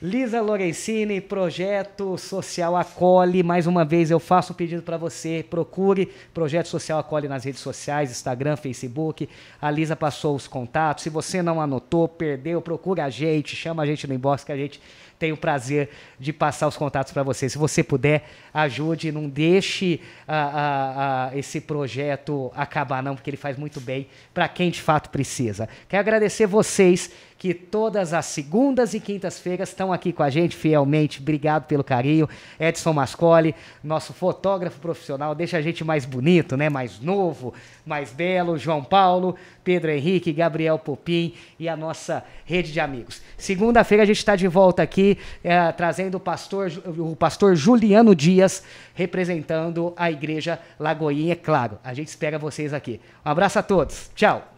Lisa 0.01 0.41
Lorenzini, 0.41 1.21
Projeto 1.21 2.17
Social 2.17 2.75
Acolhe. 2.75 3.41
Mais 3.41 3.65
uma 3.65 3.86
vez 3.86 4.12
eu 4.12 4.19
faço 4.19 4.51
um 4.51 4.55
pedido 4.55 4.81
para 4.81 4.97
você, 4.97 5.45
procure 5.49 6.12
Projeto 6.34 6.67
Social 6.67 6.99
Acolhe 6.99 7.29
nas 7.29 7.45
redes 7.45 7.62
sociais, 7.62 8.12
Instagram, 8.12 8.58
Facebook. 8.58 9.29
A 9.62 9.71
Lisa 9.71 9.95
passou 9.95 10.36
os 10.36 10.47
contatos. 10.47 11.03
Se 11.03 11.10
você 11.10 11.41
não 11.41 11.62
anotou, 11.62 12.10
perdeu, 12.10 12.62
procure 12.62 12.99
a 12.99 13.10
gente, 13.10 13.55
chama 13.55 13.84
a 13.84 13.86
gente 13.86 14.05
no 14.05 14.13
inbox 14.13 14.43
que 14.43 14.51
a 14.51 14.58
gente 14.58 14.81
tem 15.17 15.31
o 15.31 15.38
prazer 15.38 15.89
de 16.19 16.34
passar 16.34 16.67
os 16.67 16.75
contatos 16.75 17.13
para 17.13 17.23
você. 17.23 17.47
Se 17.47 17.58
você 17.58 17.81
puder, 17.81 18.29
ajude, 18.53 19.13
não 19.13 19.29
deixe 19.29 20.01
ah, 20.27 20.36
ah, 20.36 21.29
ah, 21.31 21.38
esse 21.38 21.62
projeto 21.62 22.51
acabar 22.53 23.01
não, 23.01 23.15
porque 23.15 23.29
ele 23.29 23.38
faz 23.38 23.58
muito 23.58 23.79
bem 23.79 24.08
para 24.34 24.47
quem 24.49 24.69
de 24.69 24.81
fato 24.81 25.10
precisa. 25.10 25.69
Quero 25.88 26.01
agradecer 26.01 26.45
vocês 26.45 27.10
que 27.37 27.53
todas 27.53 28.13
as 28.13 28.25
segundas 28.27 28.93
e 28.93 28.99
quintas-feiras 28.99 29.69
estão 29.69 29.91
aqui 29.91 30.13
com 30.13 30.23
a 30.23 30.29
gente 30.29 30.55
fielmente. 30.55 31.19
Obrigado 31.21 31.65
pelo 31.65 31.83
carinho. 31.83 32.29
Edson 32.59 32.93
Mascoli, 32.93 33.53
nosso 33.83 34.13
fotógrafo 34.13 34.79
profissional, 34.79 35.35
deixa 35.35 35.57
a 35.57 35.61
gente 35.61 35.83
mais 35.83 36.05
bonito, 36.05 36.55
né? 36.55 36.69
Mais 36.69 36.99
novo, 36.99 37.53
mais 37.85 38.11
belo. 38.11 38.57
João 38.57 38.83
Paulo, 38.83 39.35
Pedro 39.63 39.91
Henrique, 39.91 40.31
Gabriel 40.31 40.79
Popim 40.79 41.33
e 41.59 41.67
a 41.67 41.75
nossa 41.75 42.23
rede 42.45 42.71
de 42.71 42.79
amigos. 42.79 43.21
Segunda-feira 43.37 44.03
a 44.03 44.05
gente 44.05 44.19
está 44.19 44.35
de 44.35 44.47
volta 44.47 44.81
aqui 44.81 45.17
eh, 45.43 45.71
trazendo 45.73 46.15
o 46.15 46.19
pastor, 46.19 46.71
o 46.97 47.15
pastor 47.15 47.55
Juliano 47.55 48.15
Dias 48.15 48.63
representando 48.93 49.93
a 49.97 50.09
igreja 50.09 50.59
Lagoinha. 50.79 51.33
É 51.33 51.35
claro, 51.35 51.77
a 51.83 51.93
gente 51.93 52.07
espera 52.07 52.39
vocês 52.39 52.73
aqui. 52.73 53.01
Um 53.25 53.29
abraço 53.29 53.59
a 53.59 53.63
todos. 53.63 54.09
Tchau. 54.15 54.54